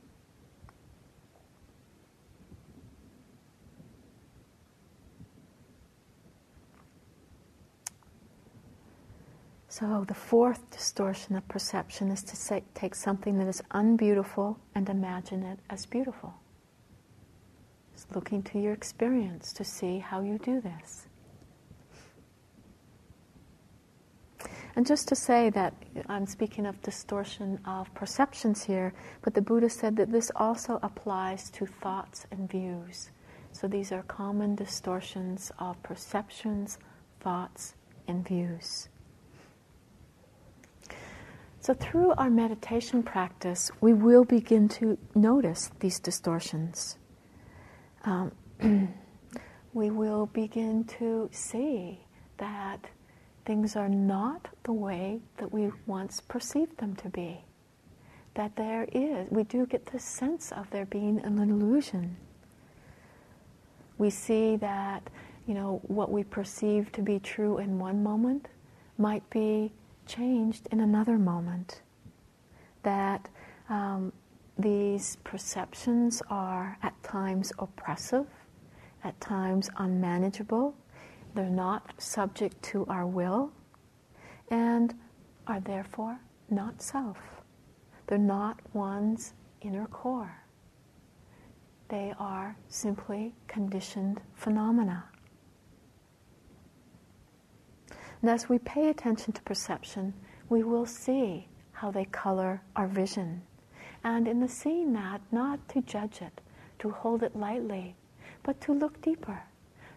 So, 9.71 10.03
the 10.05 10.13
fourth 10.13 10.69
distortion 10.69 11.37
of 11.37 11.47
perception 11.47 12.11
is 12.11 12.23
to 12.23 12.35
say, 12.35 12.65
take 12.73 12.93
something 12.93 13.37
that 13.37 13.47
is 13.47 13.63
unbeautiful 13.71 14.59
and 14.75 14.89
imagine 14.89 15.43
it 15.43 15.59
as 15.69 15.85
beautiful. 15.85 16.33
Just 17.93 18.13
looking 18.13 18.43
to 18.43 18.59
your 18.59 18.73
experience 18.73 19.53
to 19.53 19.63
see 19.63 19.99
how 19.99 20.19
you 20.19 20.39
do 20.39 20.59
this. 20.59 21.07
And 24.75 24.85
just 24.85 25.07
to 25.07 25.15
say 25.15 25.49
that 25.51 25.73
I'm 26.09 26.25
speaking 26.25 26.65
of 26.65 26.81
distortion 26.81 27.57
of 27.63 27.93
perceptions 27.93 28.65
here, 28.65 28.93
but 29.21 29.35
the 29.35 29.41
Buddha 29.41 29.69
said 29.69 29.95
that 29.95 30.11
this 30.11 30.33
also 30.35 30.79
applies 30.83 31.49
to 31.51 31.65
thoughts 31.65 32.27
and 32.29 32.51
views. 32.51 33.11
So 33.53 33.69
these 33.69 33.93
are 33.93 34.03
common 34.03 34.53
distortions 34.53 35.49
of 35.59 35.81
perceptions, 35.81 36.77
thoughts, 37.21 37.75
and 38.09 38.27
views. 38.27 38.89
So, 41.61 41.75
through 41.75 42.13
our 42.13 42.31
meditation 42.31 43.03
practice, 43.03 43.69
we 43.81 43.93
will 43.93 44.23
begin 44.25 44.67
to 44.69 44.97
notice 45.13 45.69
these 45.79 45.99
distortions. 45.99 46.97
Um, 48.03 48.31
we 49.73 49.91
will 49.91 50.25
begin 50.25 50.85
to 50.99 51.29
see 51.31 51.99
that 52.39 52.87
things 53.45 53.75
are 53.75 53.89
not 53.89 54.47
the 54.63 54.73
way 54.73 55.19
that 55.37 55.53
we 55.53 55.69
once 55.85 56.19
perceived 56.19 56.79
them 56.79 56.95
to 56.95 57.09
be. 57.09 57.41
That 58.33 58.55
there 58.55 58.87
is, 58.91 59.27
we 59.29 59.43
do 59.43 59.67
get 59.67 59.85
the 59.85 59.99
sense 59.99 60.51
of 60.51 60.67
there 60.71 60.87
being 60.87 61.19
an 61.19 61.37
illusion. 61.37 62.17
We 63.99 64.09
see 64.09 64.55
that, 64.55 65.07
you 65.45 65.53
know, 65.53 65.79
what 65.83 66.11
we 66.11 66.23
perceive 66.23 66.91
to 66.93 67.03
be 67.03 67.19
true 67.19 67.59
in 67.59 67.77
one 67.77 68.01
moment 68.01 68.47
might 68.97 69.29
be 69.29 69.71
changed 70.11 70.67
in 70.71 70.79
another 70.79 71.17
moment. 71.17 71.81
That 72.83 73.29
um, 73.69 74.11
these 74.57 75.17
perceptions 75.23 76.21
are 76.29 76.77
at 76.83 77.01
times 77.03 77.53
oppressive, 77.59 78.27
at 79.03 79.19
times 79.21 79.69
unmanageable, 79.77 80.75
they're 81.33 81.49
not 81.49 81.93
subject 82.01 82.61
to 82.63 82.85
our 82.87 83.07
will 83.07 83.51
and 84.49 84.93
are 85.47 85.61
therefore 85.61 86.19
not 86.49 86.81
self. 86.81 87.17
They're 88.07 88.17
not 88.17 88.59
one's 88.73 89.33
inner 89.61 89.85
core. 89.87 90.43
They 91.87 92.13
are 92.19 92.57
simply 92.67 93.33
conditioned 93.47 94.21
phenomena. 94.33 95.05
And 98.21 98.29
as 98.29 98.47
we 98.47 98.59
pay 98.59 98.89
attention 98.89 99.33
to 99.33 99.41
perception, 99.41 100.13
we 100.49 100.63
will 100.63 100.85
see 100.85 101.47
how 101.71 101.91
they 101.91 102.05
color 102.05 102.61
our 102.75 102.87
vision. 102.87 103.41
And 104.03 104.27
in 104.27 104.39
the 104.39 104.47
seeing 104.47 104.93
that, 104.93 105.21
not 105.31 105.67
to 105.69 105.81
judge 105.81 106.21
it, 106.21 106.41
to 106.79 106.91
hold 106.91 107.23
it 107.23 107.35
lightly, 107.35 107.95
but 108.43 108.61
to 108.61 108.73
look 108.73 109.01
deeper 109.01 109.43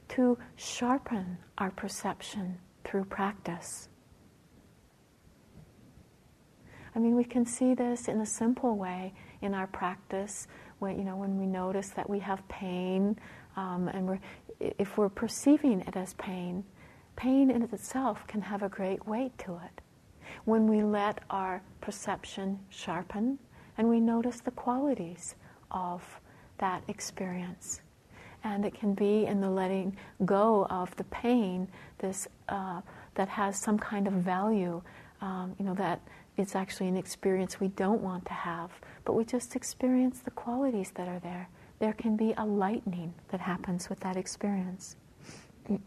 to 0.08 0.38
sharpen 0.56 1.38
our 1.58 1.70
perception 1.70 2.58
through 2.84 3.04
practice. 3.04 3.88
I 6.94 6.98
mean, 6.98 7.16
we 7.16 7.24
can 7.24 7.44
see 7.44 7.74
this 7.74 8.06
in 8.06 8.20
a 8.20 8.26
simple 8.26 8.76
way 8.76 9.14
in 9.42 9.54
our 9.54 9.66
practice. 9.66 10.46
When 10.78 10.98
you 10.98 11.04
know, 11.04 11.16
when 11.16 11.38
we 11.38 11.46
notice 11.46 11.90
that 11.90 12.08
we 12.08 12.20
have 12.20 12.46
pain, 12.48 13.18
um, 13.56 13.88
and 13.88 14.06
we're, 14.06 14.20
if 14.60 14.96
we're 14.96 15.08
perceiving 15.08 15.80
it 15.80 15.96
as 15.96 16.14
pain, 16.14 16.64
pain 17.16 17.50
in 17.50 17.62
itself 17.62 18.26
can 18.26 18.40
have 18.42 18.62
a 18.62 18.68
great 18.68 19.06
weight 19.06 19.36
to 19.38 19.54
it. 19.54 19.80
When 20.44 20.68
we 20.68 20.82
let 20.82 21.20
our 21.30 21.62
perception 21.80 22.58
sharpen, 22.70 23.38
and 23.76 23.88
we 23.88 24.00
notice 24.00 24.40
the 24.40 24.50
qualities 24.52 25.34
of 25.70 26.20
that 26.58 26.82
experience, 26.88 27.80
and 28.44 28.64
it 28.64 28.74
can 28.74 28.94
be 28.94 29.26
in 29.26 29.40
the 29.40 29.50
letting 29.50 29.96
go 30.24 30.66
of 30.70 30.94
the 30.96 31.04
pain 31.04 31.66
this 31.98 32.28
uh, 32.48 32.80
that 33.14 33.28
has 33.28 33.58
some 33.58 33.78
kind 33.78 34.06
of 34.06 34.12
value 34.14 34.82
um, 35.20 35.54
you 35.58 35.64
know 35.64 35.74
that 35.74 36.00
it's 36.36 36.54
actually 36.54 36.88
an 36.88 36.96
experience 36.96 37.58
we 37.58 37.68
don't 37.68 38.02
want 38.02 38.24
to 38.26 38.32
have 38.32 38.70
but 39.04 39.14
we 39.14 39.24
just 39.24 39.54
experience 39.54 40.20
the 40.20 40.30
qualities 40.30 40.90
that 40.94 41.08
are 41.08 41.18
there. 41.18 41.48
There 41.78 41.92
can 41.92 42.16
be 42.16 42.32
a 42.36 42.44
lightening 42.44 43.14
that 43.28 43.40
happens 43.40 43.88
with 43.88 44.00
that 44.00 44.16
experience 44.16 44.96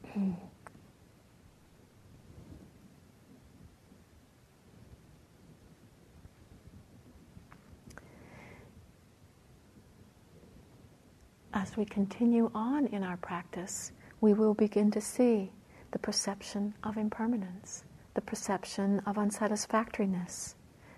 as 11.58 11.76
we 11.76 11.84
continue 11.84 12.52
on 12.54 12.86
in 12.86 13.04
our 13.04 13.18
practice, 13.18 13.92
we 14.22 14.32
will 14.32 14.54
begin 14.54 14.92
to 14.92 15.02
see 15.02 15.52
the 15.90 15.98
perception 15.98 16.72
of 16.84 16.98
impermanence, 16.98 17.84
the 18.14 18.22
perception 18.22 19.02
of 19.08 19.18
unsatisfactoriness, 19.18 20.54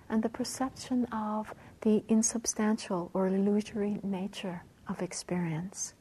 and 0.09 0.21
the 0.21 0.27
perception 0.27 1.05
of 1.13 1.53
the 1.79 2.03
insubstantial 2.09 3.09
or 3.13 3.27
illusory 3.27 4.01
nature 4.03 4.61
of 4.89 5.01
experience. 5.01 5.93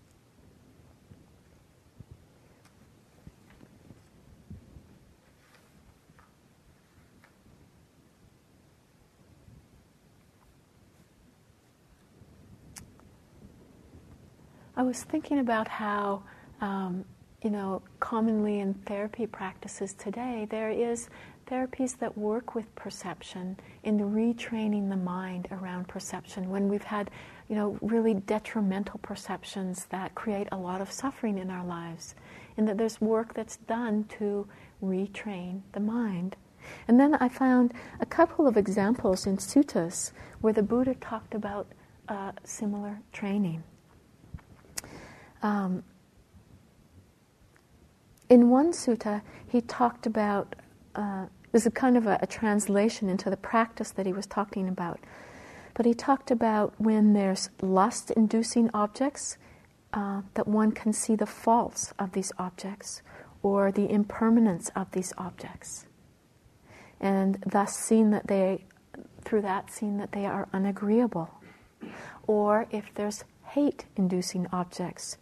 I 14.78 14.82
was 14.82 15.02
thinking 15.02 15.40
about 15.40 15.66
how, 15.66 16.22
um, 16.60 17.04
you 17.42 17.50
know, 17.50 17.82
commonly 17.98 18.60
in 18.60 18.74
therapy 18.74 19.26
practices 19.26 19.92
today, 19.92 20.46
there 20.48 20.70
is 20.70 21.10
therapies 21.48 21.98
that 21.98 22.16
work 22.16 22.54
with 22.54 22.72
perception 22.76 23.58
in 23.82 23.98
retraining 23.98 24.88
the 24.88 24.96
mind 24.96 25.48
around 25.50 25.88
perception 25.88 26.48
when 26.48 26.68
we've 26.68 26.84
had, 26.84 27.10
you 27.48 27.56
know, 27.56 27.76
really 27.82 28.14
detrimental 28.14 29.00
perceptions 29.02 29.86
that 29.86 30.14
create 30.14 30.46
a 30.52 30.56
lot 30.56 30.80
of 30.80 30.92
suffering 30.92 31.38
in 31.38 31.50
our 31.50 31.66
lives. 31.66 32.14
And 32.56 32.68
that 32.68 32.78
there's 32.78 33.00
work 33.00 33.34
that's 33.34 33.56
done 33.56 34.04
to 34.20 34.46
retrain 34.80 35.62
the 35.72 35.80
mind. 35.80 36.36
And 36.86 37.00
then 37.00 37.16
I 37.16 37.28
found 37.28 37.74
a 37.98 38.06
couple 38.06 38.46
of 38.46 38.56
examples 38.56 39.26
in 39.26 39.38
suttas 39.38 40.12
where 40.40 40.52
the 40.52 40.62
Buddha 40.62 40.94
talked 40.94 41.34
about 41.34 41.66
uh, 42.08 42.30
similar 42.44 43.00
training. 43.12 43.64
Um, 45.42 45.82
in 48.28 48.50
one 48.50 48.72
sutta, 48.72 49.22
he 49.46 49.60
talked 49.60 50.06
about 50.06 50.54
uh, 50.94 51.26
this 51.52 51.64
is 51.64 51.72
kind 51.72 51.96
of 51.96 52.06
a, 52.06 52.18
a, 52.20 52.26
translation 52.26 53.08
into 53.08 53.30
the 53.30 53.36
practice 53.36 53.90
that 53.92 54.04
he 54.04 54.12
was 54.12 54.26
talking 54.26 54.68
about. 54.68 55.00
But 55.74 55.86
he 55.86 55.94
talked 55.94 56.30
about 56.30 56.74
when 56.78 57.14
there's 57.14 57.50
lust 57.62 58.10
inducing 58.10 58.70
objects, 58.74 59.38
uh, 59.92 60.22
that 60.34 60.46
one 60.46 60.72
can 60.72 60.92
see 60.92 61.16
the 61.16 61.26
faults 61.26 61.94
of 61.98 62.12
these 62.12 62.32
objects 62.38 63.02
or 63.42 63.72
the 63.72 63.90
impermanence 63.90 64.70
of 64.76 64.90
these 64.90 65.12
objects. 65.16 65.86
And 67.00 67.42
thus, 67.46 67.76
seeing 67.76 68.10
that 68.10 68.26
they, 68.26 68.64
through 69.22 69.42
that, 69.42 69.70
seeing 69.70 69.96
that 69.98 70.12
they 70.12 70.26
are 70.26 70.48
unagreeable. 70.52 71.30
Or 72.26 72.66
if 72.70 72.92
there's 72.94 73.24
hate 73.46 73.86
inducing 73.96 74.46
objects, 74.52 75.16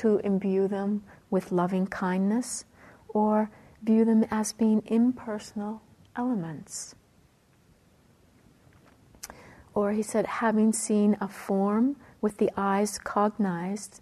to 0.00 0.18
imbue 0.18 0.66
them 0.66 1.02
with 1.28 1.52
loving 1.52 1.86
kindness, 1.86 2.64
or 3.08 3.50
view 3.82 4.04
them 4.04 4.24
as 4.30 4.52
being 4.52 4.82
impersonal 4.86 5.82
elements. 6.16 6.94
Or 9.74 9.92
he 9.92 10.02
said, 10.02 10.26
having 10.26 10.72
seen 10.72 11.16
a 11.20 11.28
form 11.28 11.96
with 12.20 12.38
the 12.38 12.50
eyes 12.56 12.98
cognized, 12.98 14.00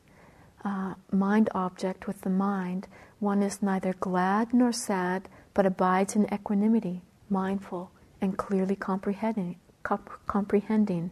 uh, 0.65 0.95
mind 1.11 1.51
object 1.55 2.07
with 2.07 2.21
the 2.21 2.31
mind, 2.31 2.87
one 3.19 3.43
is 3.43 3.61
neither 3.61 3.93
glad 3.95 4.55
nor 4.55 4.73
sad, 4.73 5.29
but 5.53 5.67
abides 5.67 6.15
in 6.15 6.33
equanimity, 6.33 7.03
mindful 7.29 7.91
and 8.21 8.39
clearly 8.39 8.77
comprehending. 8.77 9.57
Comp- 9.83 10.11
comprehending. 10.27 11.11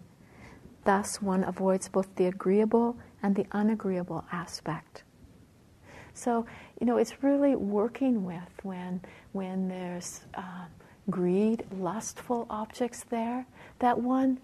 Thus, 0.84 1.20
one 1.20 1.42
avoids 1.42 1.88
both 1.88 2.14
the 2.14 2.26
agreeable 2.26 2.96
and 3.26 3.34
the 3.34 3.46
unagreeable 3.50 4.24
aspect. 4.30 5.02
So, 6.14 6.46
you 6.80 6.86
know, 6.86 6.96
it's 6.96 7.24
really 7.24 7.56
working 7.56 8.24
with 8.24 8.52
when, 8.62 9.00
when 9.32 9.66
there's 9.66 10.20
uh, 10.34 10.66
greed, 11.10 11.64
lustful 11.76 12.46
objects 12.48 13.04
there, 13.10 13.44
that 13.80 13.98
one 13.98 14.38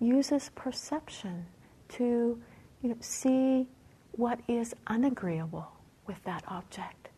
uses 0.00 0.50
perception 0.54 1.44
to 1.90 2.40
you 2.82 2.88
know, 2.88 2.96
see 3.00 3.68
what 4.12 4.40
is 4.48 4.74
unagreeable 4.86 5.70
with 6.06 6.24
that 6.24 6.42
object, 6.48 7.10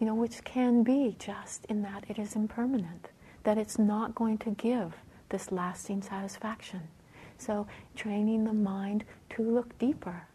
you 0.00 0.06
know, 0.06 0.14
which 0.14 0.42
can 0.42 0.82
be 0.82 1.16
just 1.18 1.66
in 1.66 1.82
that 1.82 2.04
it 2.08 2.18
is 2.18 2.34
impermanent, 2.34 3.10
that 3.44 3.58
it's 3.58 3.78
not 3.78 4.14
going 4.14 4.38
to 4.38 4.50
give 4.52 4.94
this 5.28 5.52
lasting 5.52 6.00
satisfaction. 6.00 6.80
So, 7.36 7.66
training 7.94 8.44
the 8.44 8.54
mind 8.54 9.04
to 9.30 9.42
look 9.42 9.78
deeper. 9.78 10.26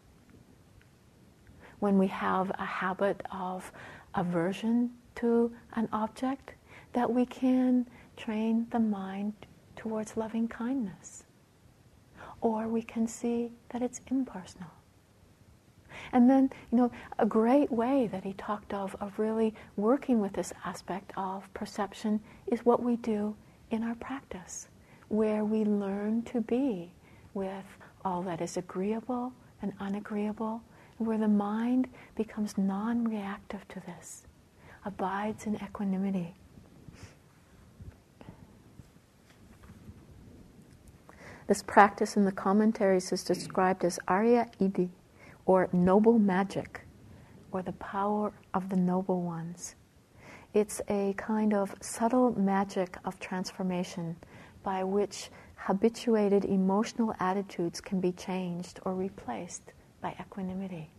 When 1.82 1.98
we 1.98 2.08
have 2.08 2.52
a 2.52 2.66
habit 2.66 3.22
of 3.32 3.72
aversion 4.14 4.92
to 5.16 5.52
an 5.74 5.90
object, 5.92 6.54
that 6.94 7.12
we 7.12 7.26
can 7.26 7.88
train 8.16 8.68
the 8.70 8.80
mind 8.80 9.34
towards 9.76 10.16
loving 10.16 10.48
kindness. 10.48 11.24
Or 12.40 12.68
we 12.68 12.84
can 12.84 13.08
see 13.08 13.52
that 13.70 13.82
it's 13.82 14.00
impersonal. 14.12 14.70
And 16.12 16.30
then, 16.30 16.52
you 16.72 16.78
know, 16.78 16.92
a 17.18 17.26
great 17.26 17.72
way 17.72 18.08
that 18.12 18.24
he 18.24 18.34
talked 18.34 18.76
of, 18.76 18.96
of 19.02 19.18
really 19.18 19.56
working 19.76 20.22
with 20.22 20.34
this 20.34 20.54
aspect 20.64 21.12
of 21.18 21.52
perception 21.56 22.20
is 22.46 22.64
what 22.64 22.84
we 22.84 22.96
do 22.98 23.36
in 23.72 23.82
our 23.82 23.96
practice, 23.96 24.68
where 25.08 25.44
we 25.46 25.66
learn 25.66 26.22
to 26.26 26.42
be 26.42 26.92
with 27.34 27.66
all 28.06 28.22
that 28.22 28.40
is 28.40 28.56
agreeable 28.58 29.34
and 29.64 29.74
unagreeable, 29.80 30.62
where 31.02 31.18
the 31.18 31.28
mind 31.28 31.88
becomes 32.16 32.58
non 32.58 33.04
reactive 33.06 33.68
to 33.70 33.80
this, 33.82 34.24
abides 34.86 35.46
in 35.46 35.56
equanimity. 35.56 36.36
This 41.48 41.64
practice 41.64 42.16
in 42.16 42.24
the 42.24 42.32
commentaries 42.32 43.12
is 43.12 43.24
described 43.24 43.84
as 43.84 44.00
Arya 44.08 44.50
Iddhi, 44.60 44.90
or 45.46 45.68
noble 45.74 46.20
magic, 46.20 46.82
or 47.52 47.62
the 47.62 47.74
power 47.74 48.32
of 48.54 48.70
the 48.70 48.78
noble 48.78 49.22
ones. 49.22 49.76
It's 50.54 50.82
a 50.88 51.14
kind 51.18 51.54
of 51.54 51.76
subtle 51.82 52.40
magic 52.40 52.98
of 53.04 53.20
transformation 53.20 54.16
by 54.64 54.84
which 54.84 55.30
habituated 55.56 56.46
emotional 56.46 57.14
attitudes 57.20 57.82
can 57.82 58.00
be 58.00 58.12
changed 58.12 58.80
or 58.86 58.94
replaced 58.94 59.74
by 60.02 60.16
equanimity. 60.20 60.90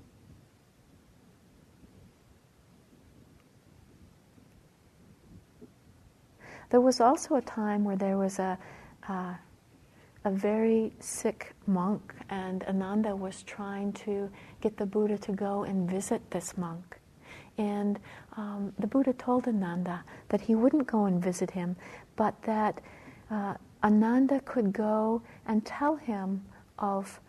There 6.71 6.81
was 6.81 7.01
also 7.01 7.35
a 7.37 7.43
time 7.43 7.85
where 7.85 7.97
there 7.97 8.17
was 8.17 8.39
a, 8.39 8.59
a 9.09 10.31
very 10.31 10.93
sick 11.01 11.53
monk, 11.67 12.15
and 12.31 12.65
Ananda 12.65 13.15
was 13.15 13.43
trying 13.43 13.93
to 14.05 14.31
get 14.63 14.77
the 14.79 14.87
Buddha 14.87 15.19
to 15.19 15.33
go 15.33 15.65
and 15.65 15.91
visit 15.91 16.23
this 16.31 16.57
monk. 16.57 16.99
And 17.59 18.01
um, 18.39 18.73
the 18.79 18.87
Buddha 18.87 19.13
told 19.13 19.47
Ananda 19.47 20.03
that 20.31 20.41
he 20.41 20.55
wouldn't 20.55 20.87
go 20.87 21.05
and 21.05 21.23
visit 21.23 21.51
him, 21.51 21.77
but 22.17 22.41
that 22.43 22.81
uh, 23.31 23.55
Ananda 23.85 24.41
could 24.41 24.73
go 24.73 25.21
and 25.47 25.67
tell 25.67 25.97
him 25.97 26.43
of 26.79 27.21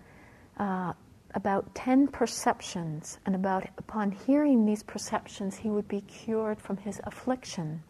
uh, 0.57 0.93
about 1.35 1.73
10 1.75 2.07
perceptions, 2.07 3.19
and 3.25 3.35
about 3.35 3.65
upon 3.77 4.11
hearing 4.11 4.65
these 4.65 4.83
perceptions, 4.83 5.57
he 5.57 5.69
would 5.69 5.87
be 5.87 6.01
cured 6.01 6.61
from 6.61 6.77
his 6.77 7.01
affliction. 7.05 7.83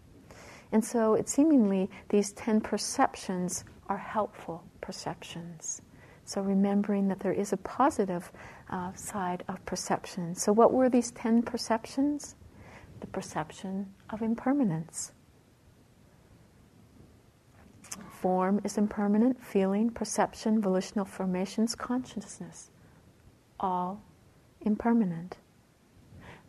And 0.72 0.84
so, 0.84 1.14
it 1.14 1.30
seemingly, 1.30 1.90
these 2.10 2.32
10 2.34 2.62
perceptions 2.62 3.64
are 3.88 3.98
helpful 3.98 4.64
perceptions. 4.82 5.82
So, 6.26 6.42
remembering 6.42 7.10
that 7.10 7.20
there 7.20 7.34
is 7.34 7.54
a 7.54 7.58
positive 7.58 8.32
uh, 8.70 8.94
side 8.94 9.44
of 9.48 9.64
perception. 9.66 10.36
So, 10.36 10.52
what 10.54 10.74
were 10.74 10.90
these 10.90 11.12
10 11.12 11.44
perceptions? 11.44 12.36
The 13.02 13.08
perception 13.08 13.94
of 14.10 14.22
impermanence. 14.22 15.12
Form 18.22 18.62
is 18.64 18.78
impermanent, 18.78 19.44
feeling, 19.44 19.90
perception, 19.90 20.62
volitional 20.62 21.04
formations, 21.04 21.76
consciousness, 21.76 22.72
all 23.64 24.02
impermanent. 24.62 25.38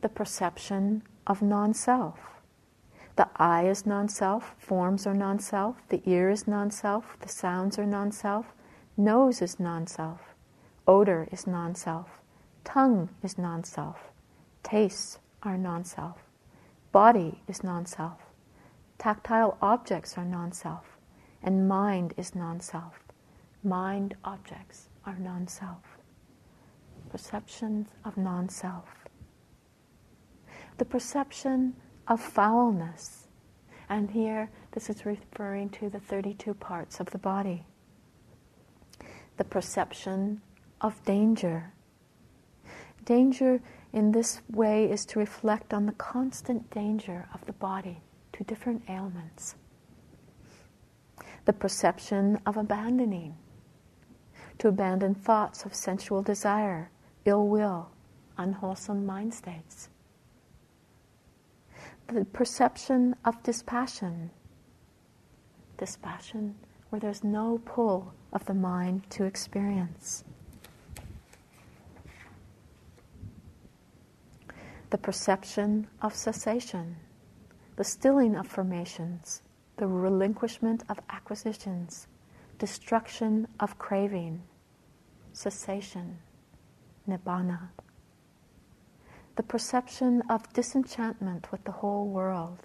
The 0.02 0.10
perception 0.10 1.02
of 1.26 1.40
non 1.40 1.72
self. 1.72 2.18
The 3.16 3.28
eye 3.36 3.66
is 3.68 3.86
non 3.86 4.08
self, 4.08 4.54
forms 4.58 5.06
are 5.06 5.14
non 5.14 5.38
self, 5.38 5.76
the 5.88 6.02
ear 6.04 6.28
is 6.28 6.46
non 6.46 6.70
self, 6.70 7.16
the 7.20 7.28
sounds 7.28 7.78
are 7.78 7.86
non 7.86 8.12
self, 8.12 8.46
nose 8.96 9.40
is 9.40 9.58
non 9.58 9.86
self, 9.86 10.34
odor 10.86 11.28
is 11.32 11.46
non 11.46 11.74
self, 11.74 12.08
tongue 12.64 13.08
is 13.22 13.38
non 13.38 13.64
self, 13.64 14.10
tastes 14.62 15.18
are 15.42 15.56
non 15.56 15.84
self, 15.84 16.18
body 16.92 17.40
is 17.48 17.64
non 17.64 17.86
self, 17.86 18.18
tactile 18.98 19.56
objects 19.62 20.18
are 20.18 20.24
non 20.26 20.52
self 20.52 20.94
and 21.44 21.68
mind 21.68 22.14
is 22.16 22.34
non 22.34 22.58
self. 22.58 22.98
Mind 23.62 24.16
objects 24.24 24.88
are 25.06 25.16
non 25.18 25.46
self. 25.46 25.93
Perceptions 27.14 27.90
of 28.04 28.16
non 28.16 28.48
self. 28.48 29.06
The 30.78 30.84
perception 30.84 31.76
of 32.08 32.20
foulness. 32.20 33.28
And 33.88 34.10
here, 34.10 34.50
this 34.72 34.90
is 34.90 35.06
referring 35.06 35.70
to 35.78 35.88
the 35.88 36.00
32 36.00 36.54
parts 36.54 36.98
of 36.98 37.06
the 37.10 37.18
body. 37.18 37.66
The 39.36 39.44
perception 39.44 40.40
of 40.80 41.00
danger. 41.04 41.72
Danger 43.04 43.60
in 43.92 44.10
this 44.10 44.40
way 44.50 44.90
is 44.90 45.06
to 45.06 45.20
reflect 45.20 45.72
on 45.72 45.86
the 45.86 45.92
constant 45.92 46.68
danger 46.70 47.28
of 47.32 47.46
the 47.46 47.52
body 47.52 48.02
to 48.32 48.42
different 48.42 48.82
ailments 48.88 49.54
the 51.44 51.52
perception 51.52 52.40
of 52.44 52.56
abandoning, 52.56 53.36
to 54.58 54.66
abandon 54.66 55.14
thoughts 55.14 55.64
of 55.64 55.74
sensual 55.74 56.22
desire, 56.22 56.90
ill 57.24 57.46
will, 57.48 57.90
unwholesome 58.36 59.06
mind 59.06 59.32
states. 59.34 59.88
The 62.08 62.24
perception 62.24 63.16
of 63.24 63.42
dispassion, 63.42 64.30
dispassion 65.78 66.54
where 66.90 67.00
there's 67.00 67.24
no 67.24 67.60
pull 67.64 68.12
of 68.32 68.44
the 68.44 68.54
mind 68.54 69.08
to 69.10 69.24
experience. 69.24 70.24
The 74.90 74.98
perception 74.98 75.88
of 76.02 76.14
cessation, 76.14 76.96
the 77.76 77.84
stilling 77.84 78.36
of 78.36 78.46
formations, 78.46 79.42
the 79.76 79.86
relinquishment 79.86 80.84
of 80.88 81.00
acquisitions, 81.10 82.06
destruction 82.58 83.48
of 83.58 83.78
craving, 83.78 84.42
cessation, 85.32 86.18
nibbana. 87.08 87.68
The 89.36 89.42
perception 89.42 90.22
of 90.28 90.52
disenchantment 90.52 91.50
with 91.50 91.64
the 91.64 91.72
whole 91.72 92.06
world, 92.06 92.58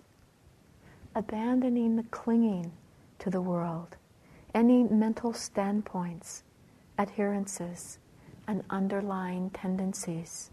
abandoning 1.16 1.96
the 1.96 2.04
clinging 2.04 2.72
to 3.20 3.30
the 3.30 3.42
world, 3.42 3.98
any 4.54 4.84
mental 4.84 5.34
standpoints, 5.34 6.44
adherences, 6.98 8.00
and 8.48 8.64
underlying 8.70 9.50
tendencies. 9.52 10.52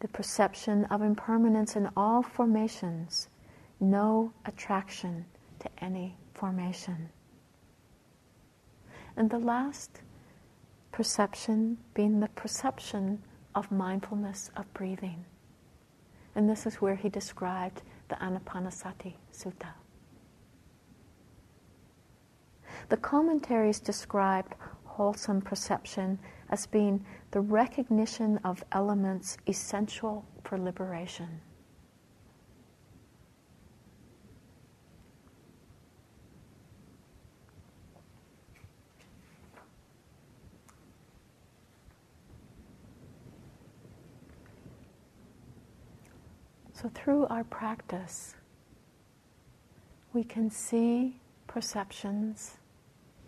The 0.00 0.08
perception 0.08 0.86
of 0.86 1.02
impermanence 1.02 1.76
in 1.76 1.90
all 1.96 2.22
formations 2.22 3.28
no 3.80 4.32
attraction 4.44 5.24
to 5.58 5.68
any 5.78 6.16
formation. 6.34 7.10
And 9.16 9.30
the 9.30 9.38
last 9.38 10.02
perception 10.92 11.78
being 11.94 12.20
the 12.20 12.28
perception 12.28 13.22
of 13.54 13.70
mindfulness 13.70 14.50
of 14.56 14.72
breathing. 14.74 15.24
And 16.34 16.48
this 16.48 16.66
is 16.66 16.76
where 16.76 16.96
he 16.96 17.08
described 17.08 17.82
the 18.08 18.14
Anapanasati 18.16 19.14
Sutta. 19.32 19.72
The 22.88 22.96
commentaries 22.96 23.80
described 23.80 24.54
wholesome 24.84 25.40
perception 25.40 26.18
as 26.50 26.66
being 26.66 27.04
the 27.30 27.40
recognition 27.40 28.38
of 28.44 28.64
elements 28.72 29.36
essential 29.46 30.24
for 30.42 30.58
liberation. 30.58 31.40
So, 46.80 46.90
through 46.94 47.26
our 47.26 47.44
practice, 47.44 48.36
we 50.14 50.24
can 50.24 50.48
see 50.48 51.20
perceptions 51.46 52.56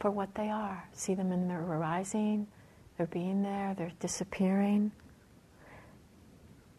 for 0.01 0.11
what 0.11 0.35
they 0.35 0.49
are, 0.49 0.89
see 0.95 1.13
them 1.13 1.33
in 1.33 1.49
their 1.49 1.61
arising, 1.61 2.47
they're 2.97 3.07
being 3.09 3.43
there, 3.43 3.75
they're 3.77 3.93
disappearing. 4.01 4.91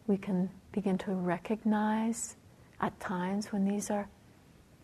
We 0.08 0.16
can 0.16 0.50
begin 0.72 0.98
to 0.98 1.12
recognize 1.12 2.34
at 2.80 2.98
times 2.98 3.52
when 3.52 3.64
these 3.64 3.88
are 3.88 4.08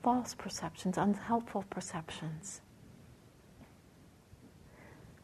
false 0.05 0.33
perceptions, 0.33 0.97
unhelpful 0.97 1.65
perceptions. 1.71 2.61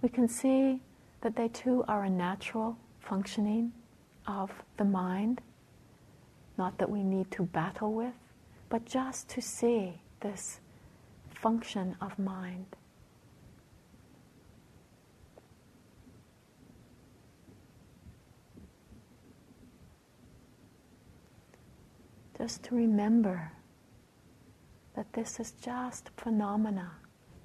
We 0.03 0.09
can 0.09 0.27
see 0.27 0.81
that 1.21 1.37
they 1.37 1.47
too 1.47 1.85
are 1.87 2.03
a 2.03 2.11
natural 2.11 2.77
functioning 2.99 3.73
of 4.27 4.51
the 4.79 4.85
mind 4.85 5.43
not 6.59 6.79
that 6.79 6.91
we 6.91 7.03
need 7.03 7.31
to 7.33 7.43
battle 7.43 7.93
with, 7.93 8.15
but 8.69 8.85
just 8.85 9.29
to 9.31 9.43
see 9.43 10.01
this 10.21 10.61
function 11.29 11.97
of 12.01 12.19
mind. 12.19 12.67
Just 22.39 22.63
to 22.65 22.75
remember 22.75 23.53
that 24.95 25.13
this 25.13 25.41
is 25.41 25.53
just 25.53 26.11
phenomena 26.17 26.93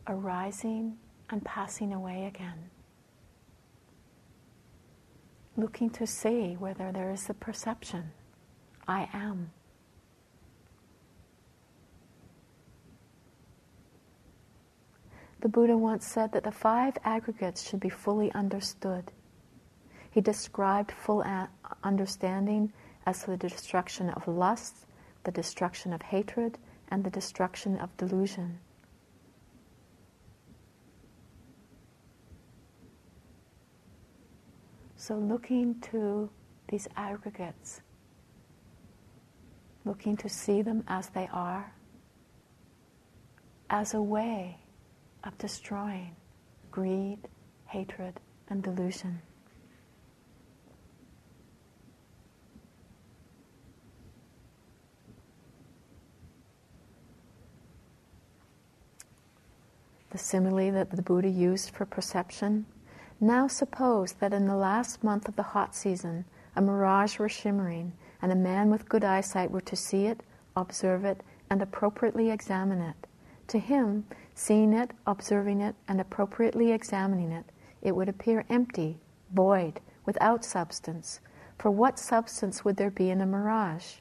arising 0.08 0.98
and 1.30 1.44
passing 1.46 1.94
away 1.94 2.26
again. 2.26 2.70
Looking 5.56 5.90
to 5.92 6.08
see 6.08 6.56
whether 6.58 6.92
there 6.92 7.12
is 7.12 7.30
a 7.30 7.34
perception 7.34 8.12
I 8.92 9.08
am. 9.14 9.50
The 15.40 15.48
Buddha 15.48 15.78
once 15.78 16.06
said 16.06 16.34
that 16.34 16.44
the 16.44 16.52
five 16.52 16.98
aggregates 17.06 17.68
should 17.68 17.80
be 17.80 17.88
fully 17.88 18.34
understood. 18.34 19.14
He 20.12 20.20
described 20.20 20.92
full 20.92 21.22
uh, 21.22 21.48
understanding 21.86 22.74
as 23.06 23.24
the 23.24 23.38
destruction 23.38 24.10
of 24.10 24.28
lust, 24.28 24.86
the 25.24 25.32
destruction 25.32 25.94
of 25.94 26.02
hatred, 26.02 26.58
and 26.90 27.02
the 27.02 27.10
destruction 27.10 27.78
of 27.78 27.96
delusion. 27.96 28.60
So, 34.98 35.16
looking 35.16 35.80
to 35.92 36.30
these 36.68 36.90
aggregates 36.98 37.80
looking 39.86 40.18
to 40.18 40.30
see 40.30 40.62
them 40.62 40.84
as 40.88 41.10
they 41.10 41.28
are, 41.32 41.74
as 43.70 43.94
a 43.94 44.02
way 44.02 44.58
of 45.24 45.38
destroying 45.38 46.16
greed, 46.72 47.20
hatred, 47.66 48.20
and 48.50 48.64
delusion. 48.64 49.22
The 60.12 60.18
simile 60.18 60.72
that 60.72 60.92
the 60.92 61.02
Buddha 61.02 61.30
used 61.30 61.70
for 61.72 61.86
perception. 61.86 62.66
Now 63.22 63.48
suppose 63.48 64.14
that 64.14 64.34
in 64.34 64.46
the 64.46 64.56
last 64.56 65.04
month 65.04 65.28
of 65.30 65.38
the 65.38 65.44
hot 65.44 65.74
season, 65.74 66.26
a 66.56 66.62
mirage 66.62 67.18
were 67.18 67.30
shimmering 67.30 67.94
and 68.22 68.32
a 68.32 68.36
man 68.36 68.70
with 68.70 68.90
good 68.90 69.04
eyesight 69.04 69.52
were 69.52 69.62
to 69.62 69.76
see 69.76 70.06
it, 70.06 70.22
observe 70.56 71.06
it, 71.06 71.22
and 71.50 71.62
appropriately 71.62 72.30
examine 72.30 72.82
it. 72.82 73.08
To 73.48 73.60
him, 73.60 74.06
seeing 74.36 74.74
it, 74.74 74.92
observing 75.06 75.62
it, 75.62 75.76
and 75.88 76.00
appropriately 76.00 76.72
examining 76.72 77.32
it, 77.32 77.46
it 77.82 77.96
would 77.96 78.10
appear 78.10 78.46
empty, 78.50 79.00
void, 79.34 79.82
without 80.06 80.46
substance. 80.46 81.20
For 81.58 81.72
what 81.72 82.00
substance 82.00 82.64
would 82.64 82.78
there 82.78 82.92
be 82.92 83.10
in 83.10 83.22
a 83.22 83.26
mirage? 83.26 83.96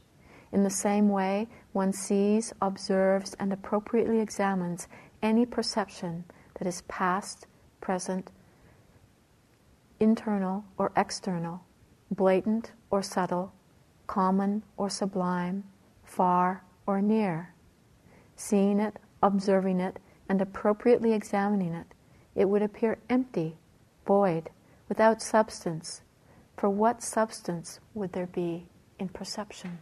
In 0.52 0.62
the 0.62 0.70
same 0.70 1.08
way, 1.08 1.48
one 1.72 1.92
sees, 1.92 2.52
observes, 2.60 3.34
and 3.38 3.52
appropriately 3.52 4.20
examines 4.20 4.88
any 5.22 5.46
perception 5.46 6.24
that 6.58 6.66
is 6.66 6.82
past, 6.82 7.46
present, 7.80 8.30
internal 10.00 10.64
or 10.78 10.92
external, 10.96 11.62
blatant 12.10 12.72
or 12.90 13.02
subtle, 13.02 13.52
common 14.10 14.60
or 14.76 14.90
sublime, 14.90 15.62
far 16.02 16.64
or 16.84 17.00
near. 17.00 17.54
Seeing 18.34 18.80
it, 18.80 18.96
observing 19.22 19.78
it, 19.78 20.00
and 20.28 20.42
appropriately 20.42 21.12
examining 21.12 21.74
it, 21.74 21.86
it 22.34 22.48
would 22.48 22.60
appear 22.60 22.98
empty, 23.08 23.56
void, 24.04 24.50
without 24.88 25.22
substance. 25.22 26.02
For 26.56 26.68
what 26.68 27.04
substance 27.04 27.78
would 27.94 28.12
there 28.12 28.26
be 28.26 28.66
in 28.98 29.10
perception? 29.10 29.78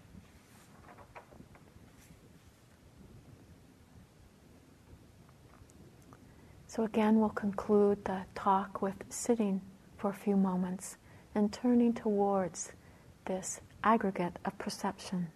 So, 6.67 6.83
again, 6.85 7.19
we'll 7.19 7.31
conclude 7.31 8.05
the 8.05 8.21
talk 8.35 8.83
with 8.83 9.05
sitting 9.09 9.63
for 9.97 10.11
a 10.11 10.15
few 10.15 10.37
moments 10.37 10.99
and 11.35 11.51
turning 11.51 11.95
towards 11.95 12.73
this 13.25 13.63
aggregate 13.83 14.37
of 14.45 14.59
perception. 14.59 15.29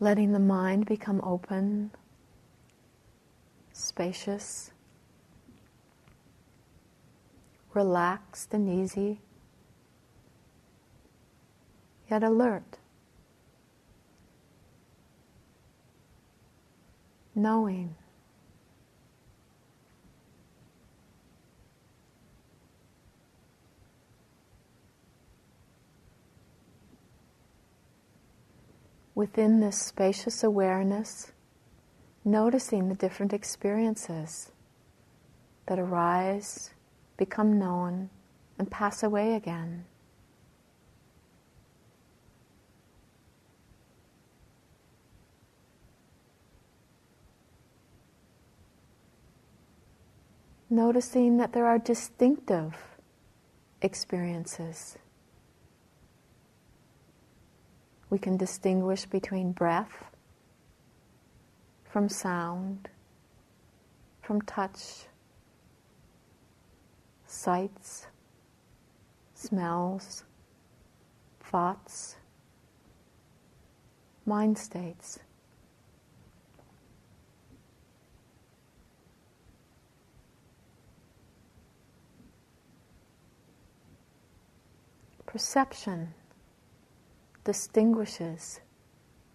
letting 0.00 0.32
the 0.32 0.38
mind 0.38 0.86
become 0.86 1.20
open, 1.22 1.90
spacious, 3.72 4.72
relaxed 7.80 8.52
and 8.52 8.68
easy, 8.68 9.18
yet 12.10 12.22
alert, 12.22 12.76
knowing. 17.34 17.94
Within 29.14 29.60
this 29.60 29.78
spacious 29.78 30.44
awareness, 30.44 31.32
noticing 32.26 32.90
the 32.90 32.94
different 32.94 33.32
experiences 33.32 34.52
that 35.66 35.78
arise 35.78 36.70
become 37.20 37.58
known, 37.58 38.08
and 38.58 38.70
pass 38.70 39.02
away 39.02 39.34
again. 39.34 39.84
Noticing 50.70 51.36
that 51.36 51.52
there 51.52 51.66
are 51.66 51.78
distinctive 51.78 52.74
experiences. 53.82 54.96
We 58.08 58.18
can 58.18 58.38
distinguish 58.38 59.04
between 59.04 59.52
breath, 59.52 59.92
from 61.84 62.08
sound, 62.08 62.88
from 64.22 64.40
touch, 64.40 65.09
sights, 67.40 68.06
smells, 69.32 70.24
thoughts, 71.40 72.16
mind 74.26 74.58
states. 74.58 75.18
Perception 85.24 86.12
distinguishes 87.44 88.60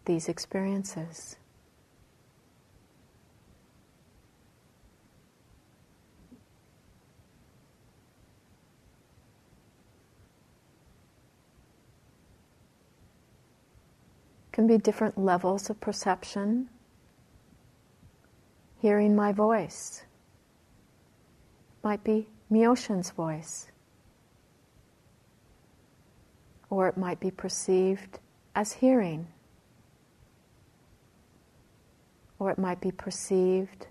these 0.05 0.29
experiences. 0.29 1.37
Can 14.55 14.67
be 14.67 14.77
different 14.77 15.17
levels 15.17 15.69
of 15.69 15.81
perception. 15.81 16.69
Hearing 18.79 19.13
my 19.13 19.33
voice 19.33 20.05
might 21.83 22.05
be 22.05 22.29
Myoshin's 22.49 23.11
voice 23.11 23.67
or 26.69 26.87
it 26.87 26.95
might 26.95 27.19
be 27.19 27.31
perceived 27.31 28.19
as 28.55 28.71
hearing, 28.71 29.27
or 32.39 32.49
it 32.49 32.57
might 32.57 32.79
be 32.79 32.91
perceived 32.91 33.87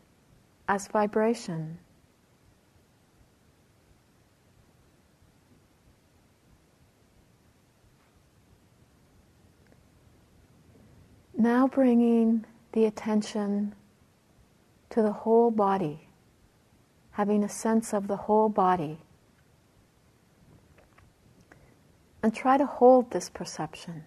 as 0.66 0.88
vibration. 0.88 1.78
Now 11.36 11.66
bringing 11.66 12.44
the 12.72 12.84
attention 12.84 13.74
to 14.90 15.02
the 15.02 15.12
whole 15.12 15.50
body, 15.50 16.08
having 17.12 17.42
a 17.42 17.48
sense 17.48 17.92
of 17.92 18.06
the 18.06 18.16
whole 18.16 18.48
body. 18.48 19.00
And 22.22 22.32
try 22.32 22.56
to 22.56 22.64
hold 22.64 23.10
this 23.10 23.28
perception 23.28 24.04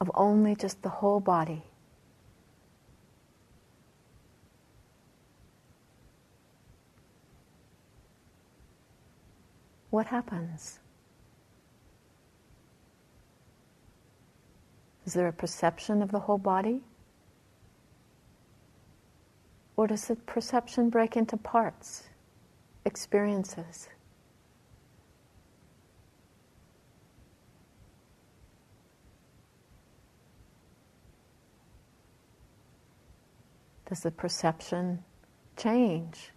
of 0.00 0.10
only 0.14 0.56
just 0.56 0.82
the 0.82 0.88
whole 0.88 1.20
body. 1.20 1.62
What 9.90 10.06
happens? 10.06 10.79
Is 15.10 15.14
there 15.14 15.26
a 15.26 15.32
perception 15.32 16.02
of 16.02 16.12
the 16.12 16.20
whole 16.20 16.38
body? 16.38 16.82
Or 19.76 19.88
does 19.88 20.04
the 20.04 20.14
perception 20.14 20.88
break 20.88 21.16
into 21.16 21.36
parts, 21.36 22.04
experiences? 22.84 23.88
Does 33.88 34.04
the 34.04 34.12
perception 34.12 35.02
change 35.56 36.30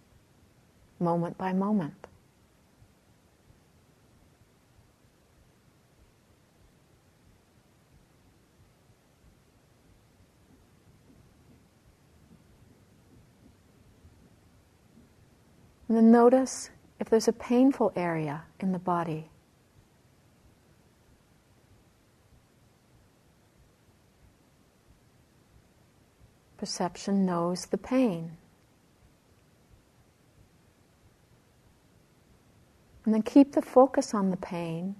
moment 0.98 1.38
by 1.38 1.52
moment? 1.52 2.03
And 15.88 15.96
then 15.96 16.10
notice 16.10 16.70
if 16.98 17.10
there's 17.10 17.28
a 17.28 17.32
painful 17.32 17.92
area 17.96 18.44
in 18.60 18.72
the 18.72 18.78
body. 18.78 19.30
perception 26.64 27.26
knows 27.26 27.66
the 27.66 27.76
pain. 27.76 28.38
And 33.04 33.12
then 33.12 33.20
keep 33.20 33.52
the 33.52 33.60
focus 33.60 34.14
on 34.14 34.30
the 34.30 34.38
pain, 34.38 34.96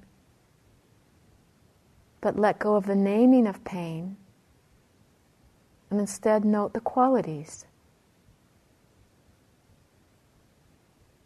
but 2.20 2.38
let 2.38 2.58
go 2.58 2.74
of 2.76 2.84
the 2.84 2.94
naming 2.94 3.46
of 3.46 3.64
pain, 3.64 4.18
and 5.88 5.98
instead 5.98 6.44
note 6.44 6.74
the 6.74 6.80
qualities 6.80 7.64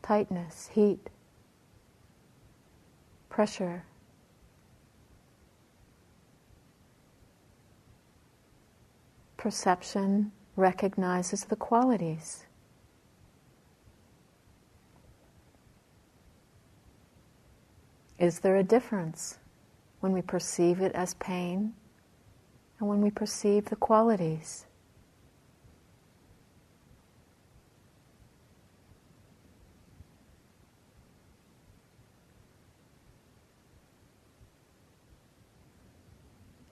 tightness, 0.09 0.71
heat, 0.73 1.11
pressure. 3.29 3.85
perception 9.37 10.33
recognizes 10.57 11.45
the 11.45 11.55
qualities. 11.55 12.45
Is 18.19 18.41
there 18.41 18.57
a 18.57 18.65
difference 18.65 19.39
when 20.01 20.13
we 20.13 20.23
perceive 20.23 20.81
it 20.81 20.93
as 20.93 21.15
pain 21.15 21.75
and 22.81 22.89
when 22.89 23.01
we 23.01 23.11
perceive 23.11 23.67
the 23.67 23.77
qualities? 23.77 24.68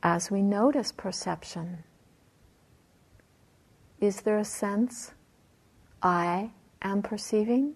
As 0.09 0.31
we 0.31 0.41
notice 0.41 0.93
perception, 0.93 1.83
is 4.01 4.21
there 4.21 4.39
a 4.39 4.45
sense 4.45 5.11
I 6.01 6.53
am 6.81 7.03
perceiving? 7.03 7.75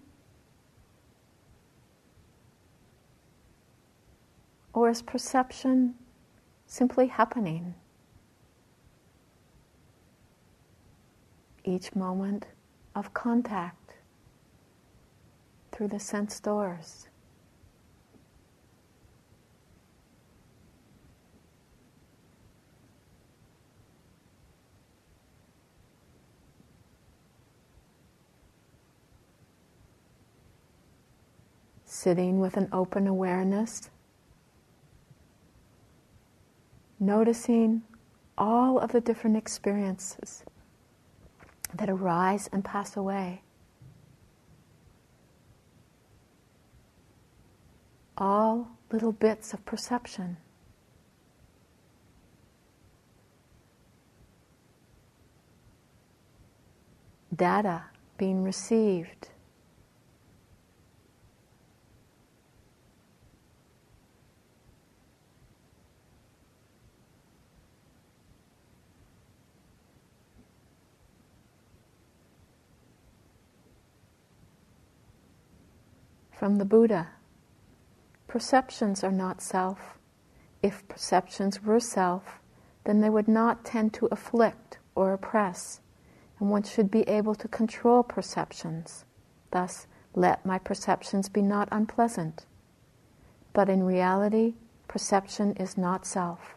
Or 4.71 4.89
is 4.89 5.01
perception 5.01 5.95
simply 6.67 7.07
happening? 7.07 7.75
Each 11.65 11.93
moment 11.93 12.45
of 12.95 13.13
contact 13.13 13.95
through 15.73 15.89
the 15.89 15.99
sense 15.99 16.39
doors. 16.39 17.09
Sitting 31.91 32.39
with 32.39 32.55
an 32.55 32.69
open 32.71 33.05
awareness, 33.05 33.89
noticing 37.01 37.81
all 38.37 38.79
of 38.79 38.93
the 38.93 39.01
different 39.01 39.35
experiences 39.35 40.45
that 41.75 41.89
arise 41.89 42.49
and 42.53 42.63
pass 42.63 42.95
away. 42.95 43.41
All 48.17 48.69
little 48.89 49.11
bits 49.11 49.53
of 49.53 49.65
perception. 49.65 50.37
Data 57.35 57.83
being 58.17 58.43
received. 58.43 59.30
From 76.41 76.55
the 76.55 76.65
Buddha. 76.65 77.07
Perceptions 78.27 79.03
are 79.03 79.11
not 79.11 79.43
self. 79.43 79.99
If 80.63 80.87
perceptions 80.87 81.61
were 81.61 81.79
self, 81.79 82.39
then 82.83 82.99
they 82.99 83.11
would 83.11 83.27
not 83.27 83.63
tend 83.63 83.93
to 83.93 84.07
afflict 84.07 84.79
or 84.95 85.13
oppress, 85.13 85.81
and 86.39 86.49
one 86.49 86.63
should 86.63 86.89
be 86.89 87.07
able 87.07 87.35
to 87.35 87.47
control 87.47 88.01
perceptions. 88.01 89.05
Thus, 89.51 89.85
let 90.15 90.43
my 90.43 90.57
perceptions 90.57 91.29
be 91.29 91.43
not 91.43 91.69
unpleasant. 91.71 92.47
But 93.53 93.69
in 93.69 93.83
reality, 93.83 94.55
perception 94.87 95.53
is 95.57 95.77
not 95.77 96.07
self. 96.07 96.55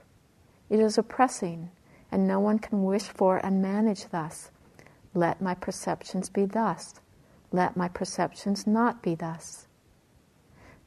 It 0.71 0.81
is 0.81 0.97
oppressing, 0.97 1.71
and 2.11 2.27
no 2.27 2.41
one 2.41 2.59
can 2.59 2.85
wish 2.85 3.03
for 3.03 3.37
and 3.45 3.61
manage 3.61 4.09
thus. 4.09 4.51
Let 5.13 5.43
my 5.43 5.53
perceptions 5.53 6.31
be 6.31 6.47
thus. 6.47 6.95
Let 7.53 7.77
my 7.77 7.89
perceptions 7.89 8.67
not 8.67 9.03
be 9.03 9.15
thus. 9.15 9.67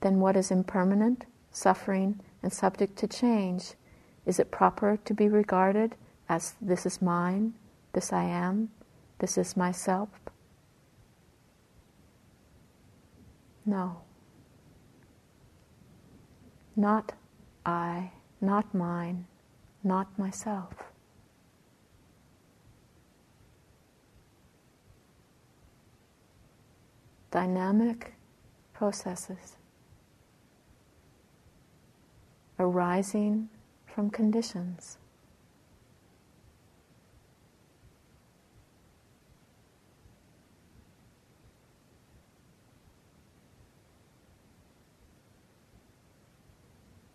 Then 0.02 0.20
what 0.20 0.38
is 0.38 0.52
impermanent, 0.52 1.26
suffering, 1.52 2.20
and 2.44 2.54
subject 2.54 2.98
to 3.00 3.08
change? 3.08 3.74
Is 4.26 4.40
it 4.40 4.52
proper 4.52 4.98
to 5.06 5.14
be 5.14 5.28
regarded 5.28 5.96
as 6.30 6.56
this 6.62 6.86
is 6.86 7.02
mine, 7.02 7.54
this 7.94 8.14
I 8.14 8.24
am, 8.24 8.70
this 9.20 9.38
is 9.38 9.58
myself? 9.58 10.10
No. 13.66 14.02
Not 16.76 17.14
I, 17.66 18.12
not 18.40 18.74
mine, 18.74 19.26
not 19.84 20.08
myself. 20.20 20.74
Dynamic 27.32 28.14
processes 28.74 29.58
arising 32.60 33.50
from 33.86 34.10
conditions. 34.10 34.98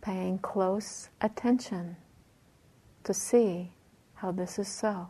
paying 0.03 0.37
close 0.37 1.09
attention 1.21 1.97
to 3.05 3.15
see 3.15 3.73
how 4.15 4.33
this 4.33 4.59
is 4.59 4.69
so. 4.69 5.09